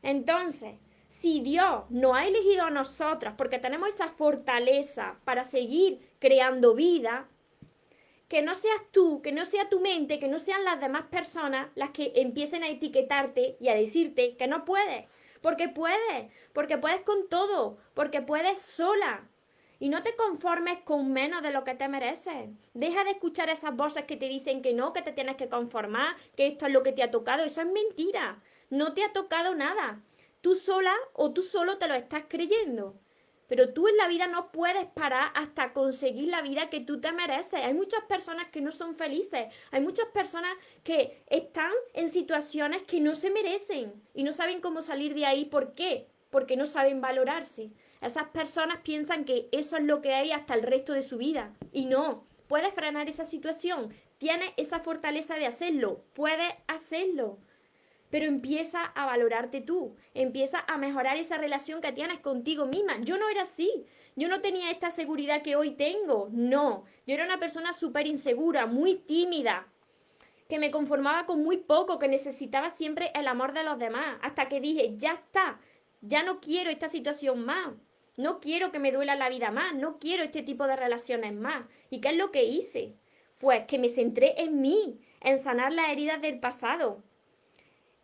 Entonces, 0.02 0.74
si 1.08 1.40
Dios 1.40 1.84
nos 1.90 2.16
ha 2.16 2.26
elegido 2.26 2.64
a 2.64 2.70
nosotras 2.70 3.34
porque 3.36 3.58
tenemos 3.58 3.88
esa 3.88 4.08
fortaleza 4.08 5.16
para 5.24 5.44
seguir 5.44 6.00
creando 6.18 6.74
vida, 6.74 7.28
que 8.28 8.40
no 8.40 8.54
seas 8.54 8.80
tú, 8.92 9.20
que 9.20 9.30
no 9.30 9.44
sea 9.44 9.68
tu 9.68 9.80
mente, 9.80 10.18
que 10.18 10.26
no 10.26 10.38
sean 10.38 10.64
las 10.64 10.80
demás 10.80 11.04
personas 11.10 11.68
las 11.74 11.90
que 11.90 12.12
empiecen 12.16 12.62
a 12.62 12.68
etiquetarte 12.68 13.58
y 13.60 13.68
a 13.68 13.74
decirte 13.74 14.36
que 14.38 14.46
no 14.46 14.64
puedes, 14.64 15.04
porque 15.42 15.68
puedes, 15.68 16.32
porque 16.54 16.78
puedes 16.78 17.02
con 17.02 17.28
todo, 17.28 17.76
porque 17.92 18.22
puedes 18.22 18.62
sola. 18.62 19.28
Y 19.78 19.88
no 19.88 20.04
te 20.04 20.14
conformes 20.14 20.78
con 20.84 21.12
menos 21.12 21.42
de 21.42 21.50
lo 21.50 21.64
que 21.64 21.74
te 21.74 21.88
mereces. 21.88 22.50
Deja 22.72 23.02
de 23.02 23.10
escuchar 23.10 23.50
esas 23.50 23.74
voces 23.76 24.04
que 24.04 24.16
te 24.16 24.28
dicen 24.28 24.62
que 24.62 24.72
no, 24.72 24.92
que 24.92 25.02
te 25.02 25.12
tienes 25.12 25.36
que 25.36 25.48
conformar, 25.48 26.14
que 26.36 26.46
esto 26.46 26.66
es 26.66 26.72
lo 26.72 26.84
que 26.84 26.92
te 26.92 27.02
ha 27.02 27.10
tocado. 27.10 27.42
Eso 27.42 27.60
es 27.60 27.66
mentira. 27.66 28.40
No 28.70 28.94
te 28.94 29.02
ha 29.02 29.12
tocado 29.12 29.56
nada. 29.56 30.00
Tú 30.40 30.54
sola 30.54 30.94
o 31.14 31.32
tú 31.32 31.42
solo 31.42 31.78
te 31.78 31.88
lo 31.88 31.94
estás 31.94 32.24
creyendo. 32.28 32.94
Pero 33.52 33.74
tú 33.74 33.86
en 33.86 33.98
la 33.98 34.08
vida 34.08 34.28
no 34.28 34.50
puedes 34.50 34.86
parar 34.86 35.30
hasta 35.34 35.74
conseguir 35.74 36.30
la 36.30 36.40
vida 36.40 36.70
que 36.70 36.80
tú 36.80 37.02
te 37.02 37.12
mereces. 37.12 37.60
Hay 37.62 37.74
muchas 37.74 38.02
personas 38.04 38.48
que 38.48 38.62
no 38.62 38.70
son 38.72 38.94
felices. 38.94 39.48
Hay 39.70 39.82
muchas 39.82 40.06
personas 40.06 40.56
que 40.82 41.22
están 41.26 41.70
en 41.92 42.08
situaciones 42.08 42.80
que 42.84 42.98
no 42.98 43.14
se 43.14 43.28
merecen 43.30 43.92
y 44.14 44.22
no 44.22 44.32
saben 44.32 44.62
cómo 44.62 44.80
salir 44.80 45.14
de 45.14 45.26
ahí. 45.26 45.44
¿Por 45.44 45.74
qué? 45.74 46.08
Porque 46.30 46.56
no 46.56 46.64
saben 46.64 47.02
valorarse. 47.02 47.72
Esas 48.00 48.30
personas 48.30 48.78
piensan 48.78 49.26
que 49.26 49.50
eso 49.52 49.76
es 49.76 49.82
lo 49.82 50.00
que 50.00 50.14
hay 50.14 50.32
hasta 50.32 50.54
el 50.54 50.62
resto 50.62 50.94
de 50.94 51.02
su 51.02 51.18
vida. 51.18 51.52
Y 51.72 51.84
no, 51.84 52.26
puedes 52.48 52.72
frenar 52.72 53.10
esa 53.10 53.26
situación. 53.26 53.94
Tienes 54.16 54.48
esa 54.56 54.80
fortaleza 54.80 55.34
de 55.34 55.44
hacerlo. 55.44 56.02
Puedes 56.14 56.54
hacerlo 56.68 57.38
pero 58.12 58.26
empieza 58.26 58.84
a 58.84 59.06
valorarte 59.06 59.62
tú, 59.62 59.96
empieza 60.12 60.62
a 60.68 60.76
mejorar 60.76 61.16
esa 61.16 61.38
relación 61.38 61.80
que 61.80 61.92
tienes 61.92 62.20
contigo 62.20 62.66
misma. 62.66 63.00
Yo 63.00 63.16
no 63.16 63.30
era 63.30 63.40
así, 63.40 63.86
yo 64.16 64.28
no 64.28 64.42
tenía 64.42 64.70
esta 64.70 64.90
seguridad 64.90 65.40
que 65.40 65.56
hoy 65.56 65.70
tengo. 65.70 66.28
No, 66.30 66.84
yo 67.06 67.14
era 67.14 67.24
una 67.24 67.40
persona 67.40 67.72
súper 67.72 68.06
insegura, 68.06 68.66
muy 68.66 68.96
tímida, 68.96 69.66
que 70.46 70.58
me 70.58 70.70
conformaba 70.70 71.24
con 71.24 71.42
muy 71.42 71.56
poco, 71.56 71.98
que 71.98 72.06
necesitaba 72.06 72.68
siempre 72.68 73.10
el 73.14 73.26
amor 73.28 73.54
de 73.54 73.64
los 73.64 73.78
demás, 73.78 74.18
hasta 74.20 74.46
que 74.46 74.60
dije, 74.60 74.94
ya 74.94 75.14
está, 75.14 75.58
ya 76.02 76.22
no 76.22 76.38
quiero 76.38 76.68
esta 76.68 76.90
situación 76.90 77.46
más. 77.46 77.72
No 78.18 78.40
quiero 78.40 78.72
que 78.72 78.78
me 78.78 78.92
duela 78.92 79.16
la 79.16 79.30
vida 79.30 79.50
más, 79.50 79.74
no 79.74 79.98
quiero 79.98 80.22
este 80.22 80.42
tipo 80.42 80.66
de 80.66 80.76
relaciones 80.76 81.32
más. 81.32 81.64
¿Y 81.88 82.02
qué 82.02 82.10
es 82.10 82.18
lo 82.18 82.30
que 82.30 82.44
hice? 82.44 82.94
Pues 83.38 83.64
que 83.66 83.78
me 83.78 83.88
centré 83.88 84.34
en 84.42 84.60
mí, 84.60 85.00
en 85.22 85.38
sanar 85.38 85.72
las 85.72 85.88
heridas 85.88 86.20
del 86.20 86.38
pasado, 86.38 87.02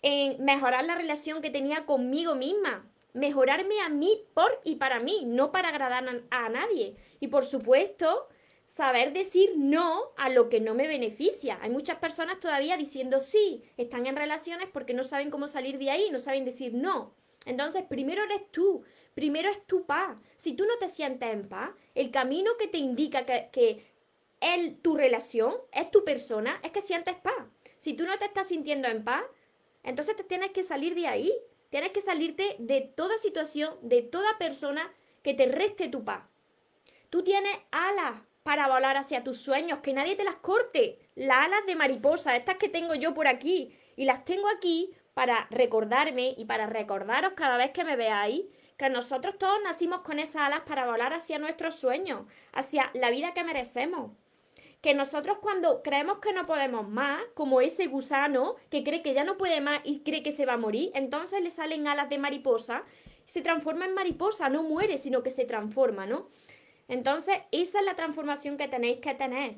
en 0.03 0.45
mejorar 0.45 0.85
la 0.85 0.95
relación 0.95 1.43
que 1.43 1.51
tenía 1.51 1.87
conmigo 1.87 2.35
misma, 2.35 2.89
mejorarme 3.15 3.81
a 3.81 3.89
mí 3.89 4.25
por 4.35 4.61
y 4.65 4.77
para 4.77 5.01
mí, 5.01 5.25
no 5.27 5.51
para 5.51 5.69
agradar 5.69 6.23
a, 6.31 6.49
nadie. 6.49 6.97
Y 7.21 7.29
por 7.29 7.45
supuesto, 7.45 8.29
saber 8.67 9.13
decir 9.13 9.53
no 9.57 10.13
a 10.17 10.29
lo 10.29 10.49
que 10.49 10.61
no 10.61 10.75
me 10.75 10.87
beneficia. 10.87 11.59
Hay 11.61 11.71
muchas 11.71 11.99
personas 11.99 12.39
todavía 12.41 12.77
diciendo 12.77 13.21
sí, 13.21 13.63
están 13.77 14.07
en 14.07 14.17
relaciones 14.17 14.69
porque 14.73 14.95
no 14.95 15.03
saben 15.03 15.31
cómo 15.31 15.49
salir 15.49 15.79
de 15.79 15.91
ahí, 15.91 16.11
no 16.11 16.19
saben 16.19 16.45
decir 16.45 16.75
no. 16.75 17.15
Entonces, 17.47 17.83
primero 17.89 18.23
eres 18.25 18.51
tú, 18.51 18.83
primero 19.15 19.49
es 19.49 19.65
tu 19.67 19.87
paz. 19.87 20.19
Si 20.37 20.53
tú 20.53 20.65
no 20.67 20.77
te 20.79 20.89
sientes 20.89 21.33
en 21.33 21.49
paz, 21.49 21.71
el 21.95 22.11
camino 22.11 22.51
que 22.59 22.69
te 22.69 22.79
indica 22.79 23.25
que, 23.25 23.49
que 23.51 23.87
es 24.41 24.83
tu 24.83 24.97
relación, 24.97 25.55
es 25.73 25.91
tu 25.91 26.05
persona, 26.05 26.61
es 26.63 26.73
que 26.73 26.83
sientes 26.83 27.17
paz. 27.17 27.47
Si 27.79 27.95
tú 27.95 28.05
no 28.05 28.19
te 28.19 28.27
estás 28.27 28.49
sintiendo 28.49 28.89
en 28.89 29.03
paz, 29.03 29.23
entonces 29.89 30.17
te 30.17 30.25
tienes 30.25 30.51
que 30.51 30.63
salir 30.63 30.95
de 30.95 31.07
ahí. 31.07 31.33
Tienes 31.71 31.93
que 31.93 32.01
salirte 32.01 32.57
de 32.59 32.81
toda 32.81 33.19
situación, 33.19 33.77
de 33.83 34.03
toda 34.03 34.39
persona 34.39 34.93
que 35.23 35.35
te 35.35 35.47
reste 35.47 35.89
tu 35.89 36.05
paz. 36.05 36.25
Tú 37.11 37.23
tienes 37.23 37.57
alas 37.71 38.21
para 38.43 38.69
volar 38.69 38.97
hacia 38.97 39.25
tus 39.25 39.41
sueños, 39.41 39.81
que 39.81 39.93
nadie 39.93 40.17
te 40.17 40.25
las 40.25 40.37
corte. 40.37 40.99
Las 41.15 41.47
alas 41.47 41.67
de 41.67 41.75
mariposa, 41.75 42.37
estas 42.37 42.57
que 42.57 42.69
tengo 42.69 42.95
yo 42.95 43.13
por 43.13 43.29
aquí, 43.29 43.77
y 43.97 44.05
las 44.05 44.25
tengo 44.25 44.49
aquí 44.49 44.91
para 45.13 45.47
recordarme 45.51 46.35
y 46.37 46.45
para 46.45 46.67
recordaros 46.67 47.33
cada 47.33 47.57
vez 47.57 47.71
que 47.71 47.85
me 47.85 47.97
veáis 47.97 48.45
que 48.77 48.89
nosotros 48.89 49.37
todos 49.39 49.59
nacimos 49.65 50.03
con 50.03 50.21
esas 50.21 50.43
alas 50.43 50.61
para 50.61 50.87
volar 50.87 51.13
hacia 51.13 51.39
nuestros 51.39 51.75
sueños, 51.75 52.27
hacia 52.53 52.91
la 52.95 53.11
vida 53.11 53.35
que 53.35 53.43
merecemos 53.43 54.13
que 54.81 54.95
nosotros 54.95 55.39
cuando 55.41 55.83
creemos 55.83 56.19
que 56.19 56.33
no 56.33 56.47
podemos 56.47 56.89
más, 56.89 57.23
como 57.35 57.61
ese 57.61 57.87
gusano 57.87 58.55
que 58.71 58.85
cree 58.85 59.03
que 59.03 59.15
ya 59.15 59.25
no 59.25 59.37
puede 59.37 59.61
más 59.61 59.81
y 59.85 60.01
cree 60.01 60.23
que 60.23 60.33
se 60.33 60.47
va 60.47 60.55
a 60.55 60.59
morir, 60.59 60.91
entonces 60.95 61.43
le 61.43 61.51
salen 61.51 61.89
alas 61.89 62.09
de 62.09 62.19
mariposa, 62.19 62.85
se 63.25 63.43
transforma 63.43 63.87
en 63.87 63.95
mariposa, 63.95 64.49
no 64.49 64.63
muere, 64.63 64.99
sino 64.99 65.23
que 65.23 65.31
se 65.31 65.45
transforma, 65.45 66.07
¿no? 66.07 66.29
Entonces, 66.87 67.37
esa 67.53 67.81
es 67.81 67.85
la 67.85 67.95
transformación 67.97 68.57
que 68.57 68.69
tenéis 68.69 69.01
que 69.01 69.15
tener. 69.15 69.57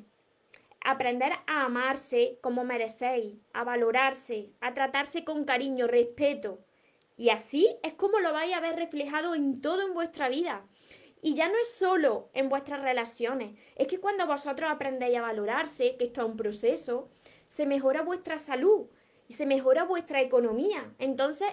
Aprender 0.83 1.31
a 1.47 1.65
amarse 1.65 2.39
como 2.41 2.65
merecéis, 2.65 3.35
a 3.53 3.63
valorarse, 3.63 4.49
a 4.59 4.73
tratarse 4.73 5.23
con 5.23 5.45
cariño, 5.45 5.87
respeto. 5.87 6.59
Y 7.15 7.29
así 7.29 7.77
es 7.83 7.93
como 7.93 8.19
lo 8.19 8.33
vais 8.33 8.53
a 8.53 8.59
ver 8.59 8.75
reflejado 8.75 9.35
en 9.35 9.61
todo 9.61 9.87
en 9.87 9.93
vuestra 9.93 10.27
vida. 10.27 10.65
Y 11.21 11.35
ya 11.35 11.47
no 11.47 11.55
es 11.61 11.73
solo 11.73 12.29
en 12.33 12.49
vuestras 12.49 12.81
relaciones, 12.81 13.57
es 13.75 13.87
que 13.87 13.99
cuando 13.99 14.25
vosotros 14.25 14.69
aprendéis 14.71 15.17
a 15.17 15.21
valorarse, 15.21 15.95
que 15.97 16.05
esto 16.05 16.21
es 16.21 16.27
un 16.27 16.37
proceso, 16.37 17.09
se 17.47 17.65
mejora 17.65 18.01
vuestra 18.01 18.39
salud 18.39 18.87
y 19.27 19.33
se 19.33 19.45
mejora 19.45 19.83
vuestra 19.83 20.21
economía. 20.21 20.93
Entonces, 20.97 21.47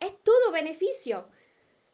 es 0.00 0.22
todo 0.22 0.52
beneficio. 0.52 1.28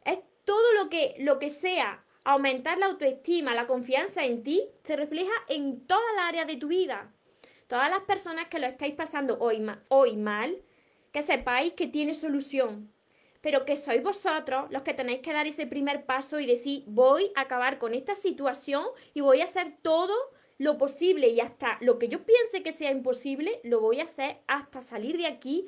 Es 0.05 0.19
todo 0.45 0.73
lo 0.73 0.89
que, 0.89 1.15
lo 1.19 1.39
que 1.39 1.49
sea 1.49 2.03
aumentar 2.23 2.77
la 2.77 2.87
autoestima, 2.87 3.55
la 3.55 3.67
confianza 3.67 4.25
en 4.25 4.43
ti, 4.43 4.69
se 4.83 4.97
refleja 4.97 5.31
en 5.47 5.87
todas 5.87 6.13
las 6.17 6.25
áreas 6.25 6.47
de 6.47 6.57
tu 6.57 6.67
vida. 6.67 7.13
Todas 7.67 7.89
las 7.89 8.01
personas 8.01 8.47
que 8.49 8.59
lo 8.59 8.67
estáis 8.67 8.95
pasando 8.95 9.37
hoy, 9.39 9.65
hoy 9.87 10.17
mal, 10.17 10.61
que 11.13 11.21
sepáis 11.21 11.73
que 11.73 11.87
tiene 11.87 12.13
solución 12.13 12.91
pero 13.47 13.63
que 13.63 13.77
sois 13.77 14.03
vosotros 14.03 14.69
los 14.71 14.81
que 14.81 14.93
tenéis 14.93 15.21
que 15.21 15.31
dar 15.31 15.47
ese 15.47 15.65
primer 15.65 16.03
paso 16.03 16.41
y 16.41 16.45
decir, 16.45 16.83
voy 16.85 17.31
a 17.33 17.43
acabar 17.43 17.77
con 17.77 17.93
esta 17.93 18.13
situación 18.13 18.83
y 19.13 19.21
voy 19.21 19.39
a 19.39 19.45
hacer 19.45 19.77
todo 19.81 20.13
lo 20.57 20.77
posible 20.77 21.29
y 21.29 21.39
hasta 21.39 21.77
lo 21.79 21.97
que 21.97 22.09
yo 22.09 22.25
piense 22.25 22.61
que 22.61 22.73
sea 22.73 22.91
imposible, 22.91 23.61
lo 23.63 23.79
voy 23.79 24.01
a 24.01 24.03
hacer 24.03 24.39
hasta 24.47 24.81
salir 24.81 25.17
de 25.17 25.27
aquí 25.27 25.65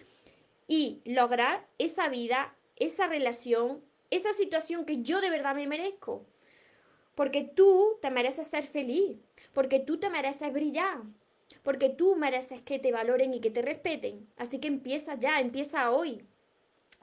y 0.67 0.99
lograr 1.05 1.69
esa 1.77 2.09
vida, 2.09 2.53
esa 2.75 3.07
relación, 3.07 3.81
esa 4.09 4.33
situación 4.33 4.83
que 4.83 5.01
yo 5.01 5.21
de 5.21 5.29
verdad 5.29 5.55
me 5.55 5.65
merezco. 5.65 6.25
Porque 7.15 7.43
tú 7.43 7.97
te 8.01 8.11
mereces 8.11 8.47
ser 8.47 8.65
feliz, 8.65 9.15
porque 9.53 9.79
tú 9.79 10.01
te 10.01 10.09
mereces 10.09 10.51
brillar, 10.51 10.97
porque 11.63 11.87
tú 11.87 12.17
mereces 12.17 12.61
que 12.61 12.77
te 12.77 12.91
valoren 12.91 13.33
y 13.33 13.39
que 13.39 13.51
te 13.51 13.61
respeten. 13.61 14.27
Así 14.35 14.59
que 14.59 14.67
empieza 14.67 15.15
ya, 15.15 15.39
empieza 15.39 15.91
hoy. 15.91 16.27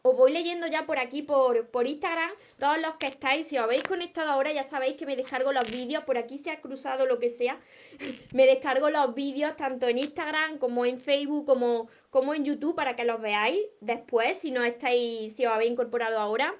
Os 0.08 0.16
voy 0.16 0.32
leyendo 0.32 0.68
ya 0.68 0.86
por 0.86 1.00
aquí, 1.00 1.22
por, 1.22 1.66
por 1.66 1.88
Instagram, 1.88 2.30
todos 2.60 2.80
los 2.80 2.94
que 2.94 3.06
estáis, 3.06 3.48
si 3.48 3.58
os 3.58 3.64
habéis 3.64 3.82
conectado 3.82 4.30
ahora 4.30 4.52
ya 4.52 4.62
sabéis 4.62 4.94
que 4.94 5.04
me 5.04 5.16
descargo 5.16 5.52
los 5.52 5.68
vídeos, 5.68 6.04
por 6.04 6.16
aquí 6.16 6.38
se 6.38 6.52
ha 6.52 6.60
cruzado 6.60 7.06
lo 7.06 7.18
que 7.18 7.28
sea, 7.28 7.58
me 8.32 8.46
descargo 8.46 8.88
los 8.88 9.16
vídeos 9.16 9.56
tanto 9.56 9.88
en 9.88 9.98
Instagram 9.98 10.58
como 10.58 10.86
en 10.86 11.00
Facebook, 11.00 11.44
como, 11.44 11.88
como 12.10 12.34
en 12.34 12.44
YouTube 12.44 12.76
para 12.76 12.94
que 12.94 13.04
los 13.04 13.20
veáis 13.20 13.58
después, 13.80 14.38
si 14.38 14.52
no 14.52 14.62
estáis, 14.62 15.34
si 15.34 15.44
os 15.44 15.52
habéis 15.52 15.72
incorporado 15.72 16.20
ahora. 16.20 16.54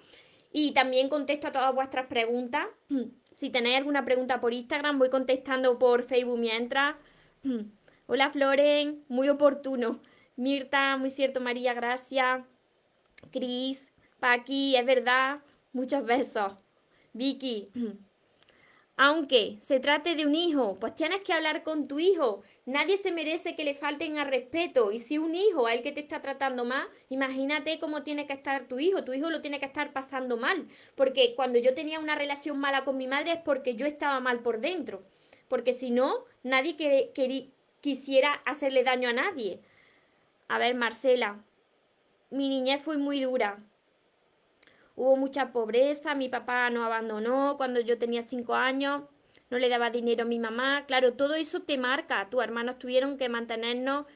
Y 0.51 0.73
también 0.73 1.09
contesto 1.09 1.47
a 1.47 1.53
todas 1.53 1.73
vuestras 1.73 2.07
preguntas. 2.07 2.67
Si 3.37 3.51
tenéis 3.51 3.77
alguna 3.77 4.03
pregunta 4.03 4.41
por 4.41 4.55
Instagram, 4.55 4.99
voy 4.99 5.11
contestando 5.11 5.79
por 5.79 6.05
Facebook 6.05 6.39
mientras. 6.39 6.97
Hola 8.07 8.31
Floren, 8.31 9.05
muy 9.09 9.29
oportuno. 9.29 10.01
Mirta, 10.37 10.97
muy 10.97 11.11
cierto 11.11 11.43
María, 11.43 11.75
gracias. 11.75 12.56
Cris, 13.31 13.93
Paqui, 14.21 14.77
es 14.77 14.87
verdad, 14.87 15.41
muchos 15.73 16.05
besos. 16.05 16.55
Vicky, 17.13 17.69
aunque 18.97 19.59
se 19.61 19.81
trate 19.81 20.15
de 20.15 20.27
un 20.27 20.35
hijo, 20.35 20.79
pues 20.81 20.95
tienes 20.95 21.23
que 21.23 21.33
hablar 21.33 21.63
con 21.63 21.89
tu 21.89 21.99
hijo. 21.99 22.43
Nadie 22.65 22.97
se 22.97 23.13
merece 23.13 23.55
que 23.55 23.65
le 23.65 23.75
falten 23.75 24.19
al 24.19 24.29
respeto. 24.29 24.91
Y 24.91 24.99
si 24.99 25.19
un 25.19 25.35
hijo 25.35 25.69
es 25.69 25.77
el 25.77 25.83
que 25.83 25.93
te 25.93 26.01
está 26.01 26.21
tratando 26.21 26.65
mal, 26.65 26.89
imagínate 27.11 27.79
cómo 27.79 28.03
tiene 28.03 28.27
que 28.27 28.33
estar 28.33 28.67
tu 28.67 28.79
hijo. 28.79 29.05
Tu 29.05 29.13
hijo 29.13 29.31
lo 29.31 29.41
tiene 29.41 29.61
que 29.61 29.67
estar 29.67 29.93
pasando 29.93 30.37
mal. 30.37 30.67
Porque 30.95 31.35
cuando 31.37 31.59
yo 31.59 31.75
tenía 31.75 32.01
una 32.01 32.15
relación 32.15 32.59
mala 32.59 32.85
con 32.85 32.97
mi 32.97 33.07
madre 33.07 33.33
es 33.33 33.41
porque 33.43 33.77
yo 33.77 33.87
estaba 33.87 34.19
mal 34.21 34.41
por 34.41 34.61
dentro. 34.61 35.05
Porque 35.49 35.73
si 35.73 35.91
no, 35.91 36.25
nadie 36.43 36.77
quisiera 37.81 38.33
hacerle 38.45 38.83
daño 38.83 39.09
a 39.09 39.13
nadie. 39.13 39.61
A 40.49 40.59
ver, 40.59 40.75
Marcela, 40.75 41.45
mi 42.31 42.49
niñez 42.49 42.83
fue 42.83 42.97
muy 42.97 43.21
dura. 43.21 43.59
Hubo 44.95 45.17
mucha 45.17 45.53
pobreza, 45.53 46.15
mi 46.15 46.29
papá 46.29 46.71
nos 46.71 46.85
abandonó 46.85 47.57
cuando 47.57 47.81
yo 47.81 47.99
tenía 47.99 48.23
cinco 48.23 48.55
años, 48.55 49.03
no 49.51 49.59
le 49.59 49.69
daba 49.69 49.91
dinero 49.91 50.23
a 50.23 50.27
mi 50.27 50.39
mamá. 50.39 50.87
Claro, 50.87 51.13
todo 51.13 51.35
eso 51.35 51.61
te 51.63 51.79
marca. 51.79 52.29
Tus 52.31 52.43
hermanos 52.43 52.79
tuvieron 52.79 53.17
que 53.19 53.29
mantenernos. 53.29 54.07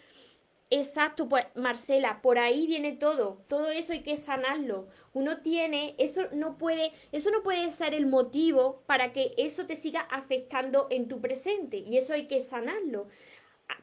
Exacto, 0.70 1.28
pues 1.28 1.46
Marcela, 1.54 2.22
por 2.22 2.38
ahí 2.38 2.66
viene 2.66 2.92
todo. 2.92 3.44
Todo 3.48 3.70
eso 3.70 3.92
hay 3.92 4.00
que 4.00 4.16
sanarlo. 4.16 4.88
Uno 5.12 5.38
tiene, 5.42 5.94
eso 5.98 6.22
no 6.32 6.56
puede, 6.58 6.92
eso 7.12 7.30
no 7.30 7.42
puede 7.42 7.70
ser 7.70 7.94
el 7.94 8.06
motivo 8.06 8.82
para 8.86 9.12
que 9.12 9.34
eso 9.36 9.66
te 9.66 9.76
siga 9.76 10.00
afectando 10.00 10.86
en 10.90 11.08
tu 11.08 11.20
presente. 11.20 11.78
Y 11.78 11.96
eso 11.96 12.12
hay 12.12 12.26
que 12.26 12.40
sanarlo 12.40 13.08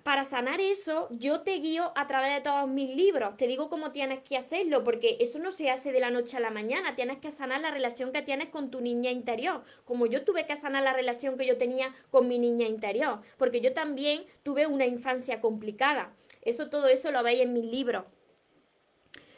para 0.04 0.26
sanar 0.26 0.62
eso, 0.62 1.08
yo 1.12 1.42
te 1.42 1.54
guío 1.56 1.92
a 1.96 2.08
través 2.08 2.34
de 2.34 2.42
todos 2.42 2.68
mis 2.70 2.96
libros. 2.96 3.38
Te 3.38 3.48
digo 3.48 3.70
cómo 3.70 3.92
tienes 3.92 4.22
que 4.22 4.38
hacerlo, 4.38 4.84
porque 4.84 5.18
eso 5.20 5.40
no 5.40 5.52
se 5.52 5.70
hace 5.70 5.92
de 5.92 6.00
la 6.00 6.10
noche 6.10 6.38
a 6.38 6.40
la 6.40 6.50
mañana. 6.50 6.96
Tienes 6.96 7.18
que 7.20 7.32
sanar 7.32 7.62
la 7.62 7.72
relación 7.72 8.12
que 8.12 8.22
tienes 8.22 8.50
con 8.50 8.72
tu 8.72 8.82
niña 8.82 9.12
interior, 9.12 9.64
como 9.86 10.06
yo 10.06 10.24
tuve 10.24 10.46
que 10.46 10.56
sanar 10.56 10.84
la 10.84 10.94
relación 10.94 11.38
que 11.38 11.46
yo 11.46 11.58
tenía 11.58 11.94
con 12.10 12.28
mi 12.28 12.40
niña 12.40 12.68
interior, 12.68 13.20
porque 13.38 13.62
yo 13.62 13.74
también 13.74 14.26
tuve 14.44 14.68
una 14.68 14.86
infancia 14.86 15.42
complicada. 15.42 16.14
Eso, 16.42 16.70
todo 16.70 16.88
eso 16.88 17.12
lo 17.12 17.24
veis 17.24 17.42
en 17.42 17.54
mis 17.54 17.66
libros. 17.66 18.06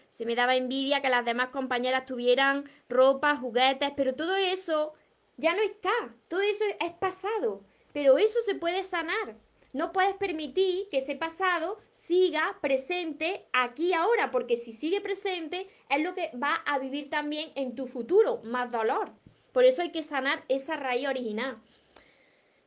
Se 0.10 0.26
me 0.26 0.36
daba 0.36 0.56
envidia 0.56 1.02
que 1.02 1.10
las 1.10 1.26
demás 1.26 1.50
compañeras 1.50 2.06
tuvieran 2.06 2.70
ropa, 2.90 3.36
juguetes, 3.36 3.92
pero 3.96 4.16
todo 4.16 4.36
eso 4.36 4.94
ya 5.38 5.54
no 5.54 5.62
está. 5.62 5.94
Todo 6.28 6.42
eso 6.42 6.64
es 6.80 6.92
pasado. 6.92 7.64
Pero 7.94 8.18
eso 8.18 8.40
se 8.42 8.56
puede 8.56 8.84
sanar. 8.84 9.36
No 9.72 9.92
puedes 9.92 10.16
permitir 10.16 10.90
que 10.90 10.98
ese 10.98 11.16
pasado 11.16 11.78
siga 11.92 12.58
presente 12.62 13.46
aquí 13.54 13.94
ahora, 13.94 14.32
porque 14.32 14.58
si 14.58 14.74
sigue 14.74 15.00
presente 15.00 15.70
es 15.90 16.02
lo 16.04 16.16
que 16.16 16.32
va 16.42 16.56
a 16.66 16.80
vivir 16.80 17.10
también 17.10 17.52
en 17.56 17.76
tu 17.76 17.86
futuro, 17.86 18.42
más 18.44 18.72
dolor. 18.72 19.12
Por 19.52 19.66
eso 19.66 19.82
hay 19.82 19.92
que 19.92 20.02
sanar 20.02 20.44
esa 20.48 20.76
raíz 20.76 21.08
original. 21.08 21.62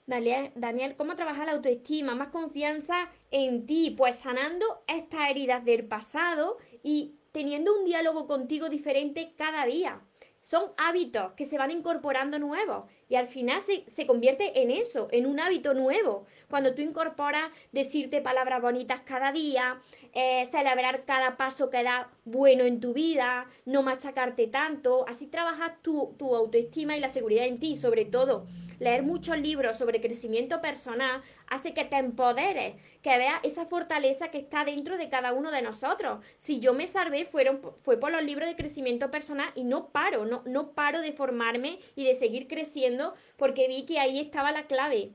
Daniel, 0.07 0.95
¿cómo 0.97 1.15
trabajar 1.15 1.47
la 1.47 1.53
autoestima? 1.53 2.15
Más 2.15 2.29
confianza 2.29 3.11
en 3.31 3.67
ti, 3.67 3.95
pues 3.97 4.17
sanando 4.17 4.83
estas 4.87 5.31
heridas 5.31 5.65
del 5.65 5.87
pasado 5.87 6.59
y 6.83 7.17
teniendo 7.33 7.75
un 7.79 7.85
diálogo 7.85 8.27
contigo 8.27 8.69
diferente 8.69 9.33
cada 9.37 9.65
día. 9.65 10.03
Son 10.43 10.73
hábitos 10.77 11.33
que 11.33 11.47
se 11.47 11.57
van 11.57 11.71
incorporando 11.71 12.39
nuevos 12.39 12.85
y 13.09 13.15
al 13.15 13.29
final 13.29 13.61
se, 13.61 14.07
convierte 14.07 14.63
en 14.63 14.71
eso, 14.71 15.09
en 15.13 15.27
un 15.27 15.39
hábito 15.39 15.73
nuevo. 15.73 16.27
Cuando 16.49 16.75
tú 16.75 16.83
incorporas 16.83 17.45
decirte 17.71 18.21
palabras 18.21 18.61
bonitas 18.61 19.01
cada 19.01 19.33
día, 19.33 19.81
eh, 20.13 20.45
celebrar 20.51 21.05
cada 21.05 21.37
paso 21.37 21.71
que 21.71 21.85
da 21.85 22.11
bueno 22.25 22.65
en 22.65 22.81
tu 22.81 22.93
vida, 22.93 23.47
no 23.65 23.83
machacarte 23.83 24.49
tanto, 24.49 25.07
así 25.09 25.27
trabajas 25.29 25.81
tu, 25.83 26.15
tu 26.19 26.35
autoestima 26.35 26.97
y 26.97 27.01
la 27.01 27.09
seguridad 27.09 27.47
en 27.47 27.61
ti, 27.61 27.77
sobre 27.77 28.05
todo 28.05 28.47
leer 28.83 29.05
muchos 29.05 29.39
libros 29.39 29.79
sobre 29.79 30.01
crecimiento 30.01 30.61
personal 30.61 31.23
hace 31.53 31.75
que 31.75 31.85
te 31.85 31.97
empoderes, 31.97 32.77
que 33.03 33.19
veas 33.19 33.39
esa 33.43 33.67
fortaleza 33.67 34.31
que 34.31 34.39
está 34.39 34.65
dentro 34.65 34.97
de 34.97 35.11
cada 35.11 35.35
uno 35.35 35.51
de 35.51 35.61
nosotros. 35.61 36.25
Si 36.39 36.61
yo 36.61 36.73
me 36.73 36.87
salvé 36.87 37.27
fueron, 37.27 37.61
fue 37.83 37.99
por 37.99 38.11
los 38.11 38.25
libros 38.25 38.49
de 38.49 38.57
crecimiento 38.57 39.11
personal 39.11 39.53
y 39.55 39.65
no 39.65 39.89
paro, 39.89 40.25
no, 40.25 40.43
no 40.47 40.73
paro 40.73 41.03
de 41.03 41.13
formarme 41.13 41.79
y 41.95 42.05
de 42.05 42.15
seguir 42.15 42.49
creciendo 42.49 43.15
porque 43.37 43.69
vi 43.69 43.85
que 43.85 44.01
ahí 44.01 44.19
estaba 44.19 44.51
la 44.51 44.67
clave. 44.67 45.11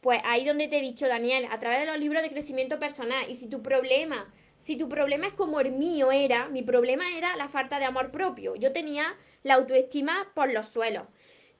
Pues 0.00 0.22
ahí 0.24 0.46
donde 0.46 0.66
te 0.68 0.78
he 0.78 0.80
dicho, 0.82 1.06
Daniel, 1.06 1.46
a 1.50 1.60
través 1.60 1.80
de 1.80 1.86
los 1.86 1.98
libros 1.98 2.22
de 2.22 2.30
crecimiento 2.30 2.78
personal. 2.78 3.28
Y 3.28 3.34
si 3.34 3.48
tu 3.48 3.62
problema, 3.62 4.32
si 4.56 4.76
tu 4.76 4.88
problema 4.88 5.26
es 5.26 5.34
como 5.34 5.60
el 5.60 5.72
mío 5.72 6.10
era, 6.10 6.48
mi 6.48 6.62
problema 6.62 7.14
era 7.18 7.36
la 7.36 7.50
falta 7.50 7.78
de 7.78 7.84
amor 7.84 8.10
propio. 8.10 8.56
Yo 8.56 8.72
tenía 8.72 9.14
la 9.42 9.56
autoestima 9.56 10.32
por 10.34 10.50
los 10.50 10.68
suelos 10.68 11.04